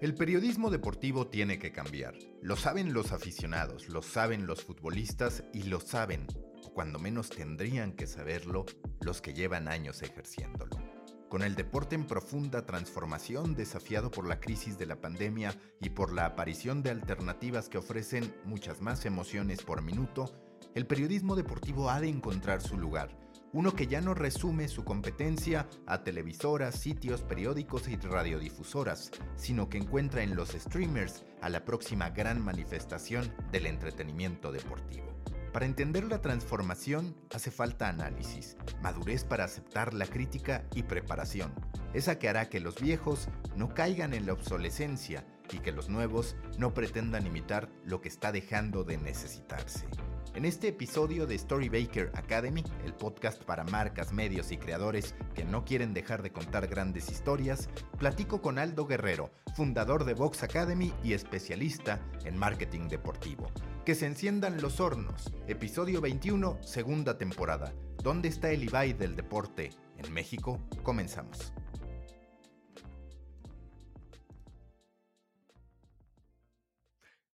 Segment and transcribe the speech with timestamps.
[0.00, 2.14] El periodismo deportivo tiene que cambiar.
[2.40, 6.24] Lo saben los aficionados, lo saben los futbolistas y lo saben,
[6.62, 8.64] o cuando menos tendrían que saberlo,
[9.00, 10.76] los que llevan años ejerciéndolo.
[11.28, 16.12] Con el deporte en profunda transformación, desafiado por la crisis de la pandemia y por
[16.12, 20.32] la aparición de alternativas que ofrecen muchas más emociones por minuto,
[20.76, 23.10] el periodismo deportivo ha de encontrar su lugar,
[23.52, 29.78] uno que ya no resume su competencia a televisoras, sitios, periódicos y radiodifusoras, sino que
[29.78, 35.06] encuentra en los streamers a la próxima gran manifestación del entretenimiento deportivo.
[35.52, 41.52] Para entender la transformación hace falta análisis, madurez para aceptar la crítica y preparación,
[41.94, 46.36] esa que hará que los viejos no caigan en la obsolescencia y que los nuevos
[46.58, 49.86] no pretendan imitar lo que está dejando de necesitarse.
[50.38, 55.64] En este episodio de Storybaker Academy, el podcast para marcas, medios y creadores que no
[55.64, 61.14] quieren dejar de contar grandes historias, platico con Aldo Guerrero, fundador de Vox Academy y
[61.14, 63.50] especialista en marketing deportivo.
[63.84, 67.74] Que se enciendan los hornos, episodio 21, segunda temporada.
[68.00, 69.70] ¿Dónde está el Ibai del deporte?
[69.96, 71.52] En México, comenzamos.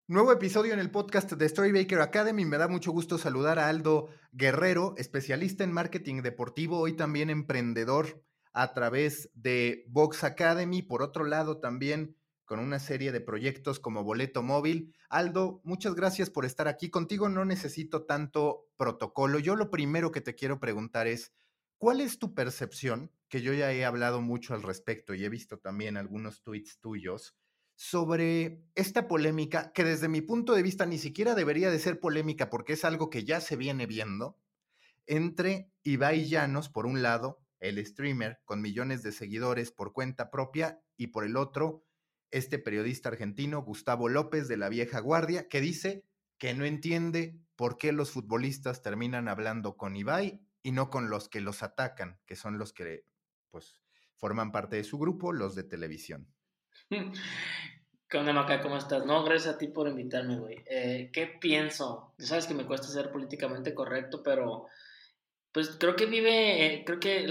[0.07, 2.45] Nuevo episodio en el podcast de Storybaker Academy.
[2.45, 8.23] Me da mucho gusto saludar a Aldo Guerrero, especialista en marketing deportivo, hoy también emprendedor
[8.53, 10.83] a través de Box Academy.
[10.83, 14.95] Por otro lado, también con una serie de proyectos como Boleto Móvil.
[15.09, 16.91] Aldo, muchas gracias por estar aquí.
[16.91, 19.39] Contigo no necesito tanto protocolo.
[19.39, 21.33] Yo lo primero que te quiero preguntar es,
[21.79, 23.11] ¿cuál es tu percepción?
[23.31, 27.35] Que yo ya he hablado mucho al respecto y he visto también algunos tweets tuyos
[27.77, 32.51] sobre esta polémica que desde mi punto de vista ni siquiera debería de ser polémica
[32.51, 34.39] porque es algo que ya se viene viendo
[35.07, 40.81] entre Ibai Llanos, por un lado, el streamer con millones de seguidores por cuenta propia,
[40.97, 41.85] y por el otro,
[42.31, 46.05] este periodista argentino, Gustavo López de la vieja guardia, que dice
[46.39, 51.29] que no entiende por qué los futbolistas terminan hablando con Ibai y no con los
[51.29, 53.07] que los atacan, que son los que
[53.51, 53.81] pues
[54.17, 56.34] forman parte de su grupo, los de televisión.
[58.09, 58.61] ¿Qué onda, Maca?
[58.61, 59.05] ¿Cómo estás?
[59.07, 60.63] No, gracias a ti por invitarme, güey.
[60.67, 62.15] Eh, ¿Qué pienso?
[62.19, 64.67] Sabes que me cuesta ser políticamente correcto, pero
[65.53, 67.27] pues creo que vive, eh, creo que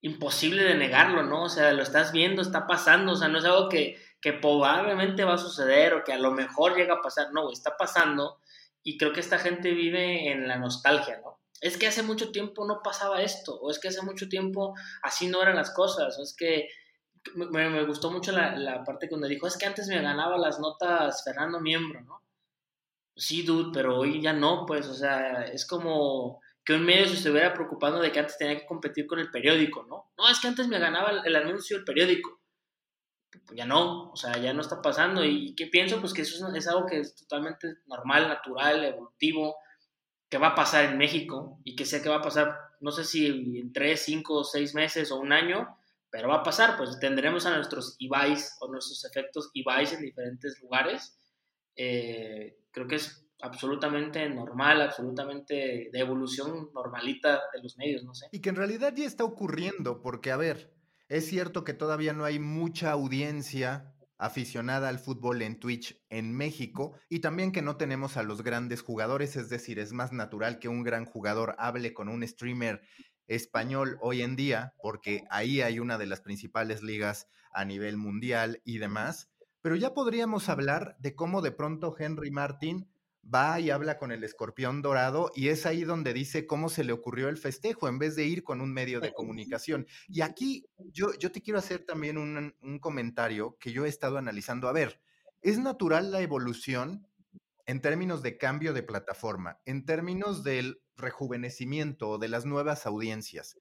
[0.00, 1.44] imposible de negarlo, ¿no?
[1.44, 5.24] O sea, lo estás viendo, está pasando, o sea, no es algo que, que probablemente
[5.24, 8.38] va a suceder o que a lo mejor llega a pasar, no, güey, está pasando
[8.82, 11.40] y creo que esta gente vive en la nostalgia, ¿no?
[11.60, 15.28] Es que hace mucho tiempo no pasaba esto, o es que hace mucho tiempo así
[15.28, 16.68] no eran las cosas, o es que
[17.34, 21.22] me, gustó mucho la, la, parte donde dijo, es que antes me ganaba las notas
[21.24, 22.22] Fernando Miembro, ¿no?
[23.16, 27.14] Sí, dude, pero hoy ya no, pues, o sea, es como que un medio se
[27.14, 30.10] estuviera preocupando de que antes tenía que competir con el periódico, ¿no?
[30.16, 32.40] No, es que antes me ganaba el, el anuncio el periódico.
[33.46, 35.24] Pues ya no, o sea, ya no está pasando.
[35.24, 36.00] ¿Y qué pienso?
[36.00, 39.56] Pues que eso es, algo que es totalmente normal, natural, evolutivo,
[40.28, 43.04] que va a pasar en México y que sé que va a pasar, no sé
[43.04, 43.26] si
[43.58, 45.76] en tres, cinco, seis meses o un año,
[46.14, 50.60] pero va a pasar, pues tendremos a nuestros Ibais o nuestros efectos Ibais en diferentes
[50.62, 51.18] lugares.
[51.74, 58.26] Eh, creo que es absolutamente normal, absolutamente de evolución normalita de los medios, no sé.
[58.30, 60.72] Y que en realidad ya está ocurriendo, porque a ver,
[61.08, 66.96] es cierto que todavía no hay mucha audiencia aficionada al fútbol en Twitch en México
[67.08, 70.68] y también que no tenemos a los grandes jugadores, es decir, es más natural que
[70.68, 72.82] un gran jugador hable con un streamer
[73.26, 78.60] español hoy en día, porque ahí hay una de las principales ligas a nivel mundial
[78.64, 79.30] y demás,
[79.62, 82.88] pero ya podríamos hablar de cómo de pronto Henry Martin
[83.32, 86.92] va y habla con el escorpión dorado y es ahí donde dice cómo se le
[86.92, 89.86] ocurrió el festejo en vez de ir con un medio de comunicación.
[90.08, 94.18] Y aquí yo, yo te quiero hacer también un, un comentario que yo he estado
[94.18, 94.68] analizando.
[94.68, 95.00] A ver,
[95.40, 97.06] ¿es natural la evolución
[97.66, 103.56] en términos de cambio de plataforma, en términos del rejuvenecimiento o de las nuevas audiencias.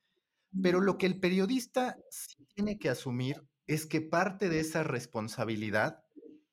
[0.62, 6.04] Pero lo que el periodista sí tiene que asumir es que parte de esa responsabilidad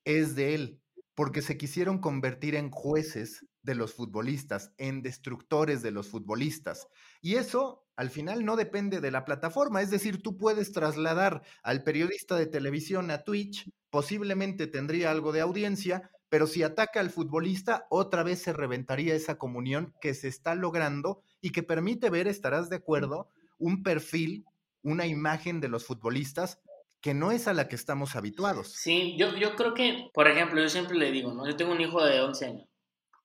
[0.05, 0.81] es de él,
[1.15, 6.89] porque se quisieron convertir en jueces de los futbolistas, en destructores de los futbolistas.
[7.21, 11.83] Y eso al final no depende de la plataforma, es decir, tú puedes trasladar al
[11.83, 17.87] periodista de televisión a Twitch, posiblemente tendría algo de audiencia, pero si ataca al futbolista,
[17.91, 22.71] otra vez se reventaría esa comunión que se está logrando y que permite ver, estarás
[22.71, 23.29] de acuerdo,
[23.59, 24.47] un perfil,
[24.83, 26.61] una imagen de los futbolistas
[27.01, 28.73] que no es a la que estamos habituados.
[28.73, 31.47] Sí, yo, yo creo que, por ejemplo, yo siempre le digo, ¿no?
[31.47, 32.69] Yo tengo un hijo de 11 años.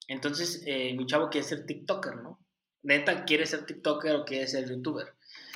[0.08, 2.40] Entonces, eh, mi chavo quiere ser TikToker, ¿no?
[2.84, 5.16] Neta quiere ser TikToker o quiere ser YouTuber.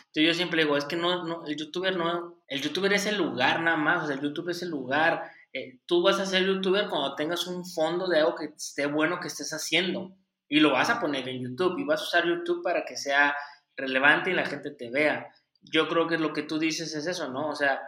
[0.10, 3.18] Entonces yo siempre digo, es que no, no, el YouTuber no, el YouTuber es el
[3.18, 5.32] lugar nada más, o sea, el YouTube es el lugar.
[5.54, 9.20] Eh, tú vas a ser YouTuber cuando tengas un fondo de algo que esté bueno
[9.20, 10.16] que estés haciendo
[10.48, 13.36] y lo vas a poner en YouTube y vas a usar YouTube para que sea
[13.78, 15.28] relevante y la gente te vea.
[15.62, 17.50] Yo creo que lo que tú dices es eso, ¿no?
[17.50, 17.80] O sea,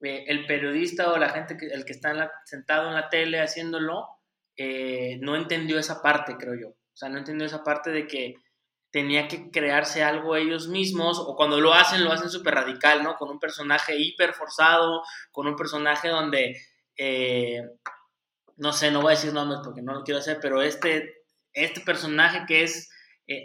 [0.00, 4.08] eh, el periodista o la gente, que, el que está sentado en la tele haciéndolo,
[4.56, 6.68] eh, no entendió esa parte, creo yo.
[6.70, 8.36] O sea, no entendió esa parte de que
[8.90, 13.16] tenía que crearse algo ellos mismos, o cuando lo hacen, lo hacen súper radical, ¿no?
[13.16, 16.56] Con un personaje hiper forzado, con un personaje donde,
[16.96, 17.62] eh,
[18.56, 21.80] no sé, no voy a decir nombres porque no lo quiero hacer, pero este, este
[21.80, 22.90] personaje que es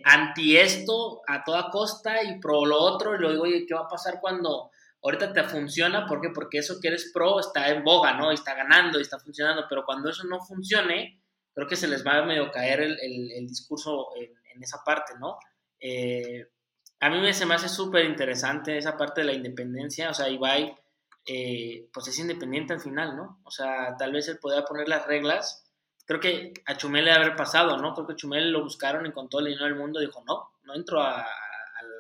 [0.03, 3.88] anti esto a toda costa y pro lo otro, y luego oye, ¿qué va a
[3.88, 4.71] pasar cuando
[5.06, 6.30] ahorita te funciona, ¿por qué?
[6.33, 8.31] Porque eso que eres pro está en boga, ¿no?
[8.31, 11.21] Y está ganando y está funcionando, pero cuando eso no funcione,
[11.53, 14.07] creo que se les va a medio caer el, el, discurso
[14.55, 15.37] en, esa parte, ¿no?
[15.79, 16.47] Eh,
[16.99, 20.75] a mí se me hace súper interesante esa parte de la independencia, o sea, Ibai,
[21.25, 23.41] eh, pues es independiente al final, ¿no?
[23.43, 25.65] O sea, tal vez él podía poner las reglas,
[26.05, 27.93] creo que a Chumel le haber pasado, ¿no?
[27.93, 30.75] Creo que Chumel lo buscaron y con todo el dinero del mundo dijo, no, no
[30.75, 31.25] entro al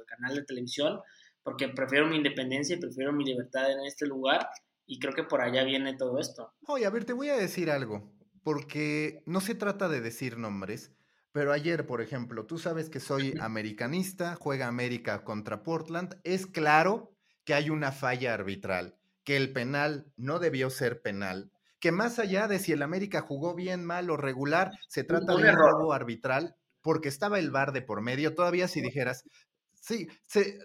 [0.07, 1.01] canal de televisión,
[1.43, 4.47] porque prefiero mi independencia y prefiero mi libertad en este lugar
[4.85, 6.53] y creo que por allá viene todo esto.
[6.67, 8.11] Oye, a ver, te voy a decir algo,
[8.43, 10.91] porque no se trata de decir nombres,
[11.35, 17.11] pero ayer, por ejemplo, tú sabes que soy americanista, juega América contra Portland, es claro
[17.43, 18.95] que hay una falla arbitral,
[19.25, 21.51] que el penal no debió ser penal,
[21.81, 25.49] que más allá de si el América jugó bien, mal o regular, se trata de
[25.49, 28.33] un robo arbitral porque estaba el bar de por medio.
[28.33, 29.25] Todavía si dijeras,
[29.73, 30.07] Sí,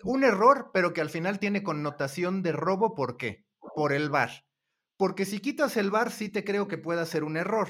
[0.05, 2.95] un error, pero que al final tiene connotación de robo.
[2.95, 3.45] ¿Por qué?
[3.75, 4.47] Por el bar.
[4.97, 7.69] Porque si quitas el bar, sí te creo que pueda ser un error.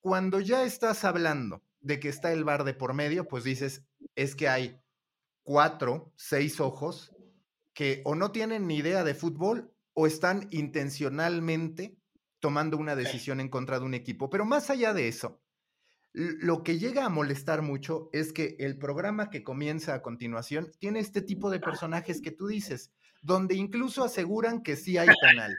[0.00, 3.84] Cuando ya estás hablando de que está el bar de por medio, pues dices,
[4.14, 4.80] es que hay
[5.42, 7.14] cuatro, seis ojos
[7.74, 11.98] que o no tienen ni idea de fútbol o están intencionalmente
[12.40, 14.30] tomando una decisión en contra de un equipo.
[14.30, 15.42] Pero más allá de eso,
[16.12, 21.00] lo que llega a molestar mucho es que el programa que comienza a continuación tiene
[21.00, 22.92] este tipo de personajes que tú dices,
[23.22, 25.54] donde incluso aseguran que sí hay penal.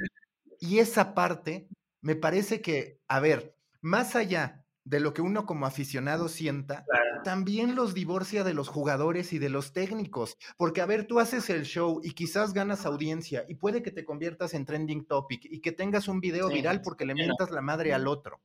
[0.60, 1.68] Y esa parte
[2.02, 6.86] me parece que, a ver, más allá de lo que uno como aficionado sienta,
[7.24, 10.38] también los divorcia de los jugadores y de los técnicos.
[10.58, 14.04] Porque, a ver, tú haces el show y quizás ganas audiencia y puede que te
[14.04, 17.94] conviertas en trending topic y que tengas un video viral porque le mientas la madre
[17.94, 18.42] al otro.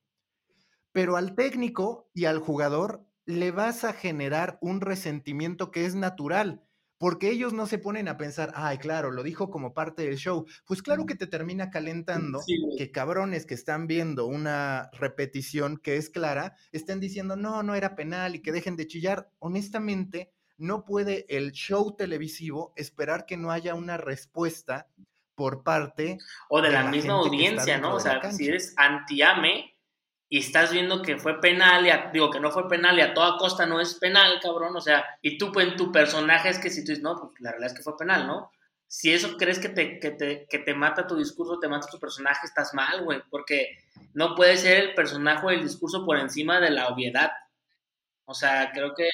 [0.93, 6.63] Pero al técnico y al jugador le vas a generar un resentimiento que es natural,
[6.99, 10.47] porque ellos no se ponen a pensar, ay, claro, lo dijo como parte del show.
[10.67, 12.41] Pues claro que te termina calentando
[12.77, 17.95] que cabrones que están viendo una repetición que es clara, estén diciendo, no, no era
[17.95, 19.31] penal y que dejen de chillar.
[19.39, 24.89] Honestamente, no puede el show televisivo esperar que no haya una respuesta
[25.37, 26.19] por parte
[26.49, 27.95] o de, la, misma audiencia, ¿no?
[27.95, 29.78] O sea, si eres anti-AME,
[30.29, 33.65] y estás viendo que fue penal, digo que no fue penal y a toda costa
[33.67, 36.85] no es penal, cabrón, o sea, y tú pues, en tu personaje es que si
[36.85, 38.53] tú dices, no, pues la realidad es que fue penal, ¿no?
[38.87, 41.99] Si eso crees que te, que te, que te mata tu discurso, te mata tu
[41.99, 43.79] personaje, estás mal, güey, porque
[44.15, 47.31] no puede ser el personaje o el discurso por encima de la obviedad.
[48.25, 49.09] O sea, creo que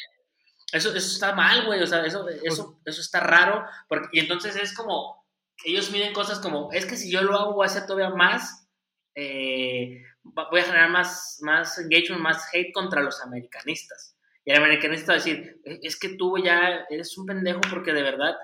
[0.72, 4.56] eso, eso está mal, güey, o sea, eso, eso, eso está raro, porque, y entonces
[4.56, 5.24] es como,
[5.64, 8.66] ellos miden cosas como, es que si yo lo hago voy a hacer todavía más,
[9.14, 14.16] eh, voy a generar más, más engagement, más hate contra los americanistas.
[14.44, 17.92] Y el americanista va a decir, e, es que tú ya eres un pendejo porque
[17.92, 18.34] de verdad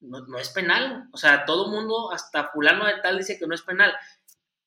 [0.00, 1.08] no, es penal.
[1.12, 3.92] O sea, todo mundo, hasta fulano de tal, dice que no es penal.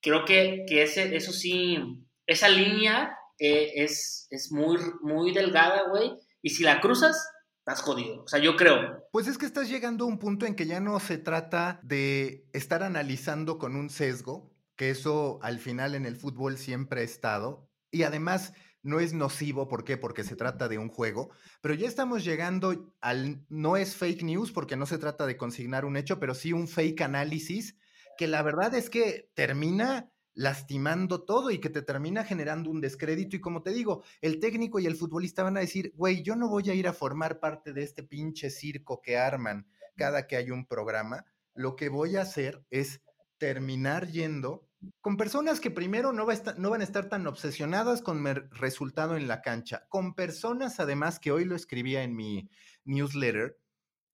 [0.01, 1.77] Creo que, que ese, eso sí,
[2.25, 6.13] esa línea eh, es, es muy, muy delgada, güey.
[6.41, 7.29] Y si la cruzas,
[7.69, 8.23] estás jodido.
[8.23, 9.07] O sea, yo creo.
[9.11, 12.49] Pues es que estás llegando a un punto en que ya no se trata de
[12.53, 17.69] estar analizando con un sesgo, que eso al final en el fútbol siempre ha estado.
[17.91, 19.97] Y además no es nocivo, ¿por qué?
[19.97, 24.53] Porque se trata de un juego, pero ya estamos llegando al, no es fake news
[24.53, 27.75] porque no se trata de consignar un hecho, pero sí un fake análisis,
[28.17, 33.35] que la verdad es que termina lastimando todo y que te termina generando un descrédito.
[33.35, 36.47] Y como te digo, el técnico y el futbolista van a decir, güey, yo no
[36.47, 39.67] voy a ir a formar parte de este pinche circo que arman
[39.97, 41.25] cada que hay un programa.
[41.53, 43.01] Lo que voy a hacer es
[43.37, 44.68] terminar yendo
[45.01, 48.49] con personas que primero no, va a no van a estar tan obsesionadas con el
[48.51, 52.49] resultado en la cancha, con personas además que hoy lo escribía en mi
[52.85, 53.57] newsletter,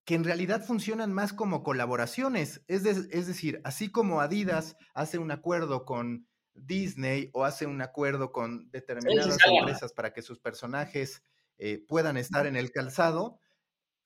[0.06, 2.64] que en realidad funcionan más como colaboraciones.
[2.68, 8.32] Es, es decir, así como Adidas hace un acuerdo con Disney o hace un acuerdo
[8.32, 11.24] con determinadas empresas para que sus personajes
[11.58, 13.40] eh, puedan estar en el calzado,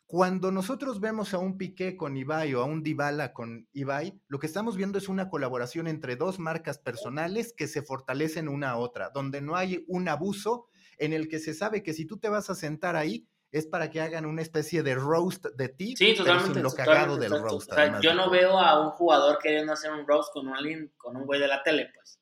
[0.09, 4.39] cuando nosotros vemos a un Piqué con Ibai o a un Dybala con Ibai, lo
[4.39, 8.77] que estamos viendo es una colaboración entre dos marcas personales que se fortalecen una a
[8.77, 10.65] otra, donde no hay un abuso
[10.97, 13.91] en el que se sabe que si tú te vas a sentar ahí, es para
[13.91, 17.71] que hagan una especie de roast de ti, sí, totalmente, lo cagado del roast.
[18.01, 21.39] yo no veo a un jugador queriendo hacer un roast con un, con un güey
[21.39, 22.19] de la tele, pues.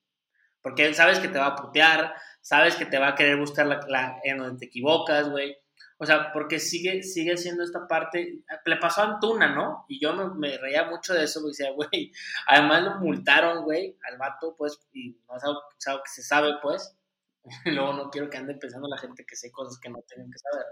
[0.62, 4.20] Porque sabes que te va a putear, sabes que te va a querer buscar la,
[4.26, 5.56] en donde te equivocas, güey.
[6.00, 8.44] O sea, porque sigue, sigue siendo esta parte.
[8.66, 9.86] Le pasó a Antuna, ¿no?
[9.88, 11.52] Y yo me, reía mucho de eso, güey.
[11.52, 12.12] Decía, güey,
[12.46, 15.62] además lo multaron, güey, al vato, pues, y no es algo,
[16.04, 16.96] que se sabe, pues.
[17.66, 20.30] Y luego no quiero que ande pensando la gente que sé cosas que no tienen
[20.30, 20.66] que saber.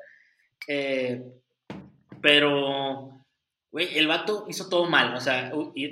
[0.67, 1.23] Eh,
[2.21, 3.25] pero,
[3.71, 5.15] güey, el vato hizo todo mal.
[5.15, 5.51] O sea,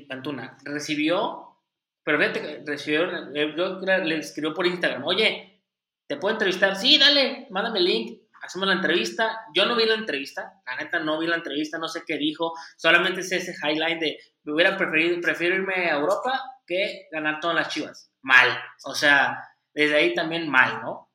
[0.09, 1.61] Antuna recibió,
[2.03, 5.63] pero fíjate, recibió, le escribió por Instagram, oye,
[6.07, 6.75] ¿te puedo entrevistar?
[6.75, 8.22] Sí, dale, mándame el link.
[8.43, 9.39] Hacemos la entrevista.
[9.55, 12.53] Yo no vi la entrevista, la neta no vi la entrevista, no sé qué dijo.
[12.75, 17.55] Solamente sé ese highlight de me hubiera preferido, prefiero irme a Europa que ganar todas
[17.55, 18.11] las chivas.
[18.21, 18.49] Mal.
[18.83, 19.41] O sea,
[19.73, 21.09] desde ahí también mal, ¿no?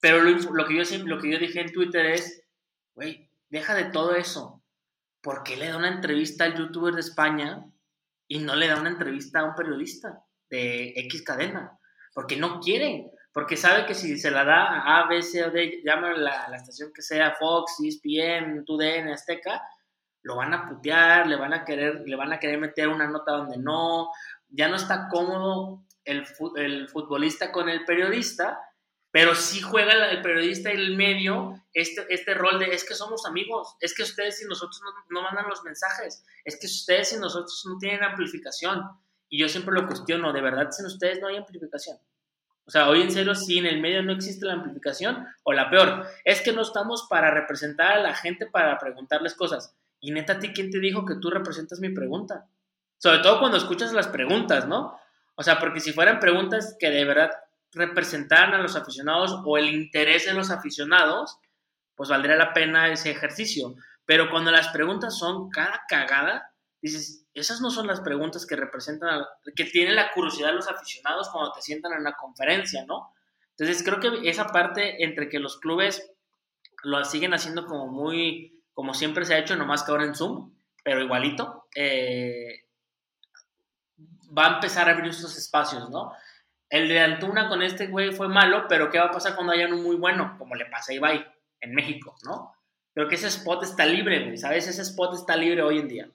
[0.00, 2.44] Pero lo, que, yo, lo que yo dije en Twitter es,
[2.94, 4.62] güey, deja de todo eso.
[5.22, 7.64] ¿Por qué le da una entrevista al youtuber de España
[8.28, 11.78] y no le da una entrevista a un periodista de X cadena?
[12.14, 15.50] Porque no quiere, porque sabe que si se la da a A, B, C o
[15.52, 19.62] D, llama la, la estación que sea, Fox, ESPN, TUDN, Azteca,
[20.22, 23.32] lo van a putear, le van a querer, le van a querer meter una nota
[23.32, 24.08] donde no,
[24.48, 26.24] ya no está cómodo el,
[26.56, 28.58] el futbolista con el periodista
[29.10, 33.24] pero sí juega el periodista y el medio este, este rol de es que somos
[33.24, 37.64] amigos, es que ustedes y nosotros no, mandan los mensajes, es que ustedes y nosotros
[37.66, 38.82] no tienen amplificación.
[39.30, 41.98] Y yo siempre lo cuestiono, de verdad, sin ustedes no hay amplificación.
[42.68, 45.70] O sea, hoy en serio, si en el medio no existe la amplificación, o la
[45.70, 49.74] peor, es que no estamos para representar a la gente para preguntarles cosas.
[50.00, 52.46] Y neta, ¿a ti quién te dijo que tú representas mi pregunta?
[52.98, 55.00] Sobre todo cuando escuchas las preguntas, ¿no?
[55.34, 57.30] O sea, porque si fueran preguntas que de verdad
[57.72, 61.38] representaran a los aficionados o el interés de los aficionados,
[61.94, 63.76] pues valdría la pena ese ejercicio.
[64.04, 69.24] Pero cuando las preguntas son cada cagada, dices, esas no son las preguntas que representan,
[69.54, 73.12] que tienen la curiosidad los aficionados cuando te sientan en una conferencia, ¿no?
[73.56, 76.12] Entonces creo que esa parte entre que los clubes
[76.84, 80.52] lo siguen haciendo como muy, como siempre se ha hecho, nomás que ahora en Zoom,
[80.84, 82.66] pero igualito, eh,
[84.36, 86.12] va a empezar a abrir esos espacios, ¿no?
[86.70, 89.66] el de Antuna con este güey fue malo, pero ¿qué va a pasar cuando haya
[89.66, 90.36] uno muy bueno?
[90.38, 91.26] Como le pasa a Ibai
[91.60, 92.54] en México, ¿no?
[92.92, 94.66] Creo que ese spot está libre, güey, ¿sabes?
[94.68, 96.10] Ese spot está libre hoy en día.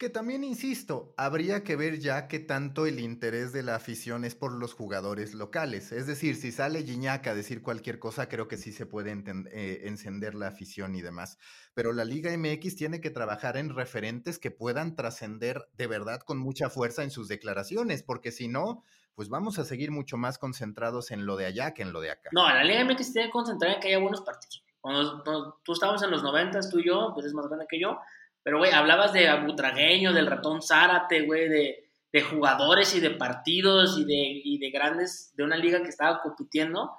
[0.00, 4.34] Que también, insisto, habría que ver ya qué tanto el interés de la afición es
[4.34, 5.92] por los jugadores locales.
[5.92, 9.82] Es decir, si sale Gignac a decir cualquier cosa, creo que sí se puede eh,
[9.84, 11.36] encender la afición y demás.
[11.74, 16.38] Pero la Liga MX tiene que trabajar en referentes que puedan trascender de verdad con
[16.38, 18.82] mucha fuerza en sus declaraciones, porque si no,
[19.14, 22.12] pues vamos a seguir mucho más concentrados en lo de allá que en lo de
[22.12, 22.30] acá.
[22.32, 24.64] No, la Liga MX tiene que concentrar en que haya buenos partidos.
[24.80, 27.98] Cuando, tú estabas en los 90, tú y yo, pues eres más grande que yo,
[28.42, 33.98] pero güey, hablabas de Abutragueño, del ratón Zárate, güey, de, de, jugadores y de partidos
[33.98, 36.92] y de, y de grandes, de una liga que estaba compitiendo.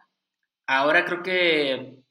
[0.67, 2.03] Ahora creo que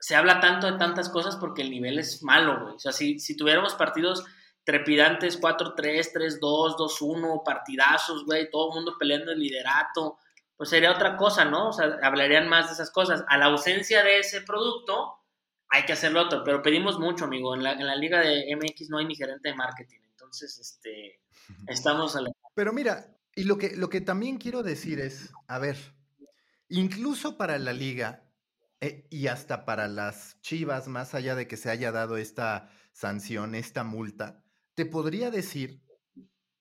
[0.00, 2.74] se habla tanto de tantas cosas porque el nivel es malo, güey.
[2.76, 4.24] O sea, si, si tuviéramos partidos
[4.64, 6.40] trepidantes 4-3, 3-2,
[6.76, 10.18] 2-1, partidazos, güey, todo el mundo peleando el liderato,
[10.56, 11.68] pues sería otra cosa, ¿no?
[11.68, 13.24] O sea, hablarían más de esas cosas.
[13.28, 15.17] A la ausencia de ese producto,
[15.70, 17.54] hay que hacerlo otro, pero pedimos mucho, amigo.
[17.54, 21.20] En la, en la liga de MX no hay ni gerente de marketing, entonces, este,
[21.66, 22.30] estamos a la...
[22.54, 25.76] Pero mira, y lo que, lo que también quiero decir es, a ver,
[26.68, 28.24] incluso para la liga
[28.80, 33.54] eh, y hasta para las chivas, más allá de que se haya dado esta sanción,
[33.54, 34.42] esta multa,
[34.74, 35.82] te podría decir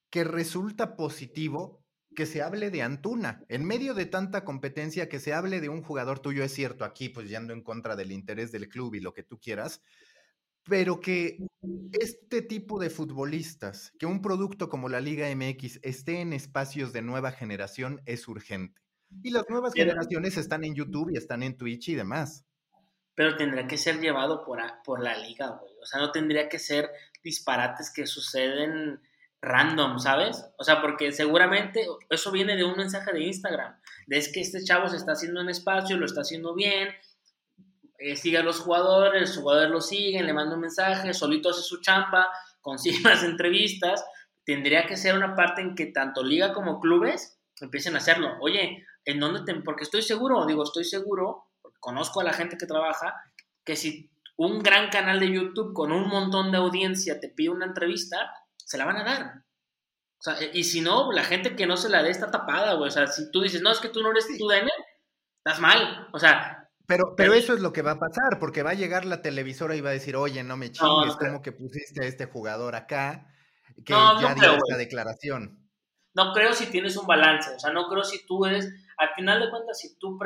[0.10, 1.84] que resulta positivo
[2.18, 3.46] que se hable de Antuna.
[3.48, 7.10] En medio de tanta competencia, que se hable de un jugador tuyo, es cierto, aquí
[7.10, 9.84] pues yendo en contra del interés del club y lo que tú quieras,
[10.64, 11.38] pero que
[11.92, 17.04] este tipo de futbolistas, que un producto como la Liga MX esté en espacios de
[17.04, 18.82] nueva generación es urgente.
[19.22, 22.48] Y las nuevas generaciones están en YouTube y están en Twitch y demás.
[23.14, 25.72] Pero tendría que ser llevado por, por la liga, güey.
[25.84, 26.90] O sea, no tendría que ser
[27.24, 29.02] disparates que suceden
[29.42, 30.46] random, ¿sabes?
[30.58, 33.80] O sea, porque seguramente eso viene de un mensaje de Instagram.
[34.08, 36.90] De es que este chavo se está haciendo un espacio, lo está haciendo bien,
[38.00, 41.62] eh, sigue a los jugadores, los jugadores lo siguen, le manda un mensaje, solito hace
[41.62, 42.28] su chamba,
[42.62, 44.04] consigue las entrevistas.
[44.46, 48.38] Tendría que ser una parte en que tanto liga como clubes empiecen a hacerlo.
[48.40, 49.60] Oye, ¿en dónde te...?
[49.62, 51.48] Porque estoy seguro, digo, estoy seguro,
[51.80, 53.16] conozco a la gente que trabaja,
[53.66, 57.66] que si un gran canal de YouTube con un montón de audiencia te pide una
[57.66, 58.32] entrevista,
[58.68, 59.44] se la van a dar.
[60.20, 62.90] O sea, y si no, la gente que no se la dé está tapada, güey.
[62.90, 64.70] O sea, si tú dices, no, es que tú no eres tu DN,
[65.44, 66.08] estás mal.
[66.12, 69.06] O sea, pero, pero eso es lo que va a pasar, porque va a llegar
[69.06, 72.26] la televisora y va a decir, oye, no me chingues, como que pusiste a este
[72.26, 73.28] jugador acá,
[73.86, 75.70] que ya dio esta declaración.
[76.14, 79.42] No creo si tienes un balance, o sea, no creo si tú eres, al final
[79.42, 80.18] de cuentas, si tú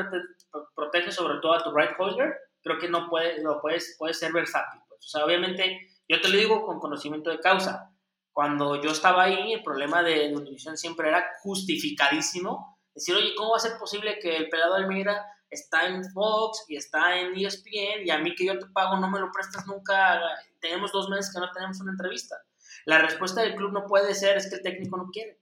[0.75, 4.81] proteges sobre todo a tu right holder, creo que no puede, puedes, puede ser versátil.
[4.88, 5.00] Pues.
[5.00, 7.90] O sea, obviamente, yo te lo digo con conocimiento de causa.
[8.34, 12.80] Cuando yo estaba ahí, el problema de nutrición siempre era justificadísimo.
[12.94, 16.78] Decir, oye, ¿cómo va a ser posible que el pelado Almeida está en Fox y
[16.78, 20.22] está en ESPN y a mí que yo te pago no me lo prestas nunca,
[20.60, 22.38] tenemos dos meses que no tenemos una entrevista.
[22.86, 25.40] La respuesta del club no puede ser es que el técnico no quiere.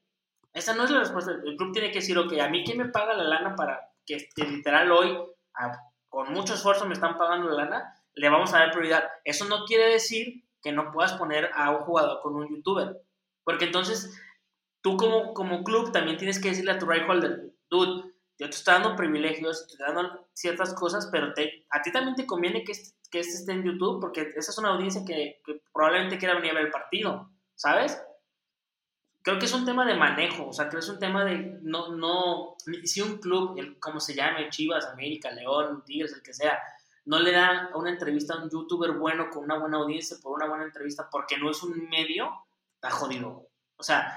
[0.52, 1.32] Esa no es la respuesta.
[1.32, 4.28] El club tiene que decir, ok, a mí quién me paga la lana para que,
[4.36, 5.18] literal hoy,
[6.10, 9.08] con mucho esfuerzo me están pagando la lana, le vamos a dar prioridad.
[9.24, 12.98] Eso no quiere decir que no puedas poner a un jugador con un youtuber.
[13.44, 14.20] Porque entonces
[14.82, 18.56] tú como, como club también tienes que decirle a tu right holder, dude, yo te
[18.56, 22.64] estoy dando privilegios, te estoy dando ciertas cosas, pero te, a ti también te conviene
[22.64, 25.42] que este, que este esté en YouTube, porque esa es una audiencia que,
[25.74, 28.02] probablemente quiera venir a ver el partido, ¿sabes?
[29.22, 31.60] Creo que es un tema de manejo, o sea, creo que es un tema de,
[31.62, 36.34] no, no, si un club, el, como se llame, Chivas, América, León, Tigres, el que
[36.34, 36.60] sea,
[37.10, 40.48] no le da una entrevista a un youtuber bueno con una buena audiencia por una
[40.48, 42.30] buena entrevista porque no es un medio,
[42.76, 43.48] está jodido.
[43.78, 44.16] O sea,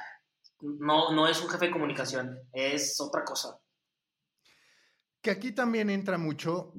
[0.61, 3.59] no, no es un jefe de comunicación, es otra cosa.
[5.23, 6.75] Que aquí también entra mucho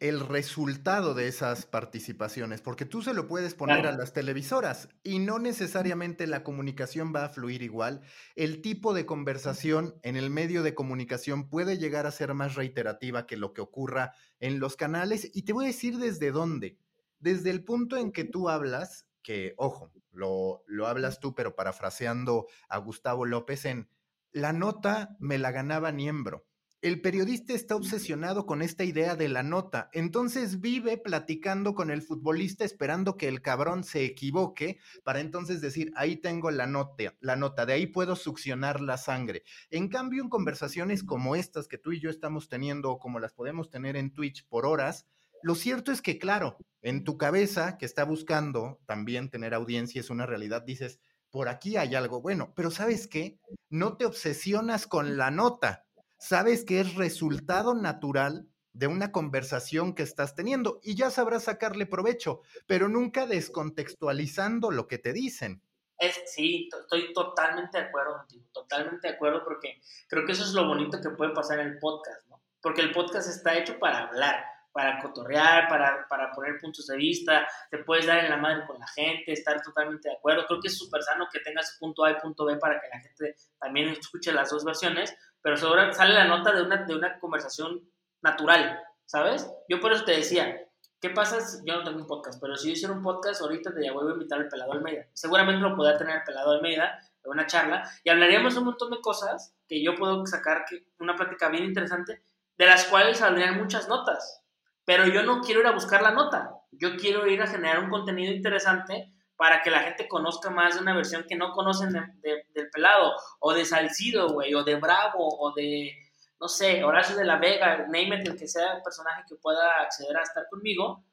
[0.00, 5.18] el resultado de esas participaciones, porque tú se lo puedes poner a las televisoras y
[5.18, 8.00] no necesariamente la comunicación va a fluir igual.
[8.34, 13.26] El tipo de conversación en el medio de comunicación puede llegar a ser más reiterativa
[13.26, 16.78] que lo que ocurra en los canales y te voy a decir desde dónde.
[17.20, 22.48] Desde el punto en que tú hablas, que ojo, lo, lo hablas tú, pero parafraseando
[22.68, 23.88] a Gustavo López en,
[24.32, 26.46] la nota me la ganaba Niembro
[26.82, 32.02] el periodista está obsesionado con esta idea de la nota, entonces vive platicando con el
[32.02, 37.36] futbolista esperando que el cabrón se equivoque para entonces decir, ahí tengo la nota, la
[37.36, 39.44] nota, de ahí puedo succionar la sangre.
[39.70, 43.32] En cambio, en conversaciones como estas que tú y yo estamos teniendo o como las
[43.32, 45.06] podemos tener en Twitch por horas,
[45.44, 50.10] lo cierto es que, claro, en tu cabeza que está buscando también tener audiencia es
[50.10, 50.98] una realidad, dices,
[51.30, 53.38] por aquí hay algo bueno, pero ¿sabes qué?
[53.70, 55.86] No te obsesionas con la nota
[56.22, 61.84] sabes que es resultado natural de una conversación que estás teniendo y ya sabrás sacarle
[61.84, 65.62] provecho, pero nunca descontextualizando lo que te dicen.
[65.98, 70.52] Es, sí, estoy totalmente de acuerdo contigo, totalmente de acuerdo porque creo que eso es
[70.52, 72.40] lo bonito que puede pasar en el podcast, ¿no?
[72.60, 77.46] Porque el podcast está hecho para hablar, para cotorrear, para, para poner puntos de vista,
[77.70, 80.46] te puedes dar en la madre con la gente, estar totalmente de acuerdo.
[80.46, 83.00] Creo que es súper sano que tengas punto A y punto B para que la
[83.00, 87.18] gente también escuche las dos versiones, pero sobre, sale la nota de una, de una
[87.18, 87.80] conversación
[88.22, 89.50] natural, ¿sabes?
[89.68, 90.56] Yo por eso te decía,
[91.00, 92.40] ¿qué pasa si yo no tengo un podcast?
[92.40, 95.06] Pero si yo hiciera un podcast, ahorita te voy a invitar al pelado Almeida.
[95.12, 99.00] Seguramente lo podría tener el pelado Almeida, de una charla, y hablaríamos un montón de
[99.00, 102.22] cosas que yo puedo sacar, que, una plática bien interesante,
[102.56, 104.42] de las cuales saldrían muchas notas.
[104.84, 107.90] Pero yo no quiero ir a buscar la nota, yo quiero ir a generar un
[107.90, 109.08] contenido interesante
[109.42, 111.90] para que la gente conozca más de una versión que no conocen
[112.22, 115.96] del pelado, o de Salcido, güey, o de Bravo, o de,
[116.40, 119.80] no sé, Horacio de la Vega, name it, el que sea el personaje que pueda
[119.80, 121.04] acceder a estar conmigo,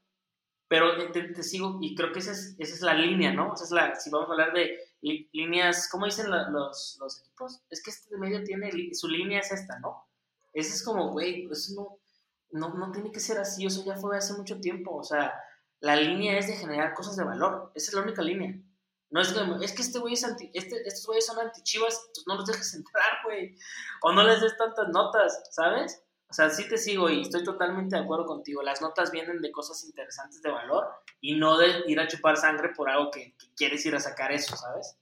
[0.68, 3.56] pero te, sigo, y creo que esa es, esa es la línea, ¿no?
[3.56, 7.64] Esa es la, si vamos a hablar de líneas, ¿cómo dicen los, los equipos?
[7.72, 10.08] Es que este medio tiene, su línea es esta, ¿no?
[10.54, 11.98] Esa es como, güey, eso no,
[12.52, 15.34] no, no tiene que ser así, eso ya fue hace mucho tiempo, o sea,
[15.82, 17.72] la línea es de generar cosas de valor.
[17.76, 18.56] Esa es la única línea.
[19.12, 22.28] No es que, es que este güey es anti, este, estos güeyes son antichivas, pues
[22.28, 23.56] no los dejes entrar, güey.
[24.04, 26.04] O no les des tantas notas, ¿sabes?
[26.30, 28.62] O sea, sí te sigo y estoy totalmente de acuerdo contigo.
[28.62, 30.88] Las notas vienen de cosas interesantes de valor
[31.22, 34.56] y no de ir a chupar sangre por algo que, quieres ir a sacar eso,
[34.56, 34.96] ¿sabes?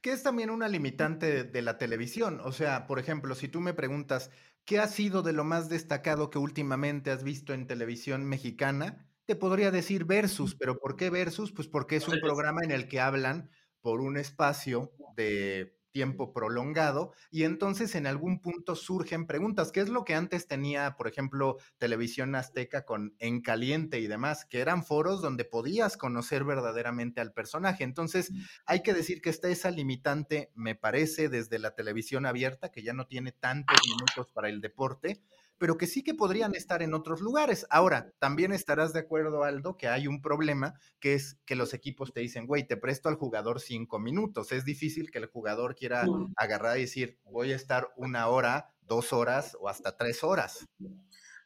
[0.00, 2.40] Que es también una limitante de, la televisión.
[2.42, 4.30] O sea, por ejemplo, si tú me preguntas,
[4.64, 9.09] ¿qué ha sido de lo más destacado que últimamente has visto en televisión mexicana?
[9.30, 11.52] Te podría decir Versus, pero ¿por qué Versus?
[11.52, 13.48] Pues porque es un programa en el que hablan
[13.80, 19.70] por un espacio de tiempo prolongado y entonces en algún punto surgen preguntas.
[19.70, 24.46] ¿Qué es lo que antes tenía, por ejemplo, televisión azteca con En Caliente y demás?
[24.46, 27.84] Que eran foros donde podías conocer verdaderamente al personaje.
[27.84, 28.32] Entonces
[28.66, 32.94] hay que decir que está esa limitante, me parece, desde la televisión abierta, que ya
[32.94, 35.22] no tiene tantos minutos para el deporte
[35.60, 37.66] pero que sí que podrían estar en otros lugares.
[37.68, 42.14] Ahora, también estarás de acuerdo, Aldo, que hay un problema, que es que los equipos
[42.14, 44.52] te dicen, güey, te presto al jugador cinco minutos.
[44.52, 49.12] Es difícil que el jugador quiera agarrar y decir, voy a estar una hora, dos
[49.12, 50.66] horas o hasta tres horas.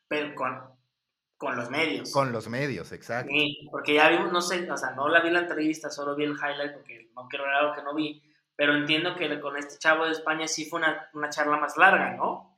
[0.06, 0.62] Pero con,
[1.36, 2.12] con los medios.
[2.12, 3.32] Con los medios, exacto.
[3.32, 6.22] Sí, porque ya vimos, no sé, o sea, no la vi la entrevista, solo vi
[6.22, 8.22] el highlight porque no quiero ver algo que no vi,
[8.54, 12.12] pero entiendo que con este chavo de España sí fue una, una charla más larga,
[12.12, 12.53] ¿no?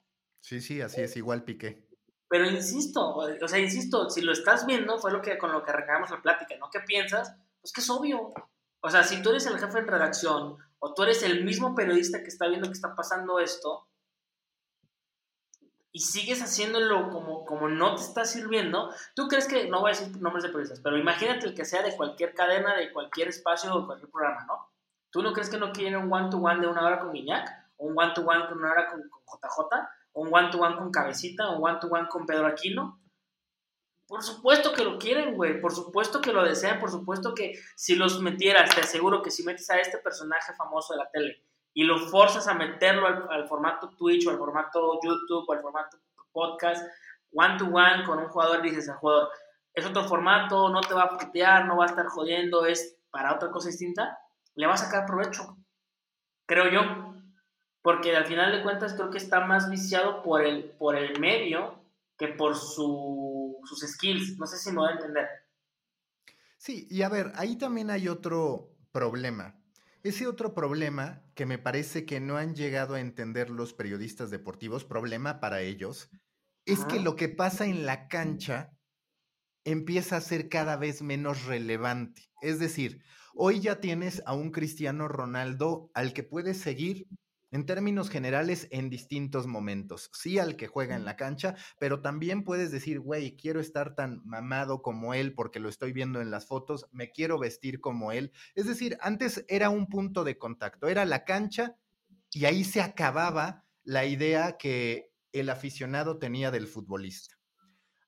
[0.47, 1.89] Sí, sí, así es, igual piqué.
[2.29, 5.73] Pero insisto, o sea, insisto, si lo estás viendo, fue lo que con lo que
[5.73, 6.71] arrancamos la plática, ¿no?
[6.71, 7.35] ¿Qué piensas?
[7.61, 8.33] Pues que es obvio.
[8.79, 12.23] O sea, si tú eres el jefe de redacción o tú eres el mismo periodista
[12.23, 13.89] que está viendo que está pasando esto
[15.91, 19.95] y sigues haciéndolo como, como no te está sirviendo, tú crees que, no voy a
[19.95, 23.75] decir nombres de periodistas, pero imagínate el que sea de cualquier cadena, de cualquier espacio
[23.75, 24.71] o cualquier programa, ¿no?
[25.11, 27.49] ¿Tú no crees que no quieren un one-to-one de una hora con Guiñac?
[27.79, 29.96] ¿O un one-to-one de una hora con, con JJ?
[30.17, 33.01] Un one-to-one con Cabecita, un one-to-one con Pedro Aquino.
[34.07, 35.61] Por supuesto que lo quieren, güey.
[35.61, 36.79] Por supuesto que lo desean.
[36.81, 40.95] Por supuesto que si los metieras, te aseguro que si metes a este personaje famoso
[40.95, 41.43] de la tele
[41.75, 45.99] y lo forzas a meterlo al, formato Twitch o al formato YouTube o al formato
[46.33, 46.87] podcast,
[47.33, 49.29] one-to-one con un jugador, dices al jugador,
[49.75, 53.35] es otro formato, no te va a putear, no va a estar jodiendo, es para
[53.35, 54.19] otra cosa distinta,
[54.55, 55.59] le va a sacar provecho.
[56.47, 57.06] Creo yo
[57.87, 61.85] porque al final de cuentas creo que está más viciado por el, por el medio
[62.19, 64.37] que por su, sus skills.
[64.39, 65.29] No sé si me voy a entender.
[66.59, 69.55] Sí, y a ver, ahí también hay otro problema.
[70.03, 74.85] Ese otro problema que me parece que no han llegado a entender los periodistas deportivos,
[74.85, 76.11] problema para ellos,
[76.65, 78.73] es que lo que pasa en la cancha
[79.63, 82.29] empieza a ser cada vez menos relevante.
[82.43, 83.05] Es decir,
[83.37, 87.07] hoy ya tienes a un Cristiano Ronaldo al que puedes seguir
[87.51, 90.11] en términos generales en distintos momentos.
[90.13, 94.23] Sí al que juega en la cancha, pero también puedes decir, güey, quiero estar tan
[94.25, 98.33] mamado como él porque lo estoy viendo en las fotos, me quiero vestir como él.
[98.55, 101.77] Es decir, antes era un punto de contacto, era la cancha
[102.31, 107.37] y ahí se acababa la idea que el aficionado tenía del futbolista.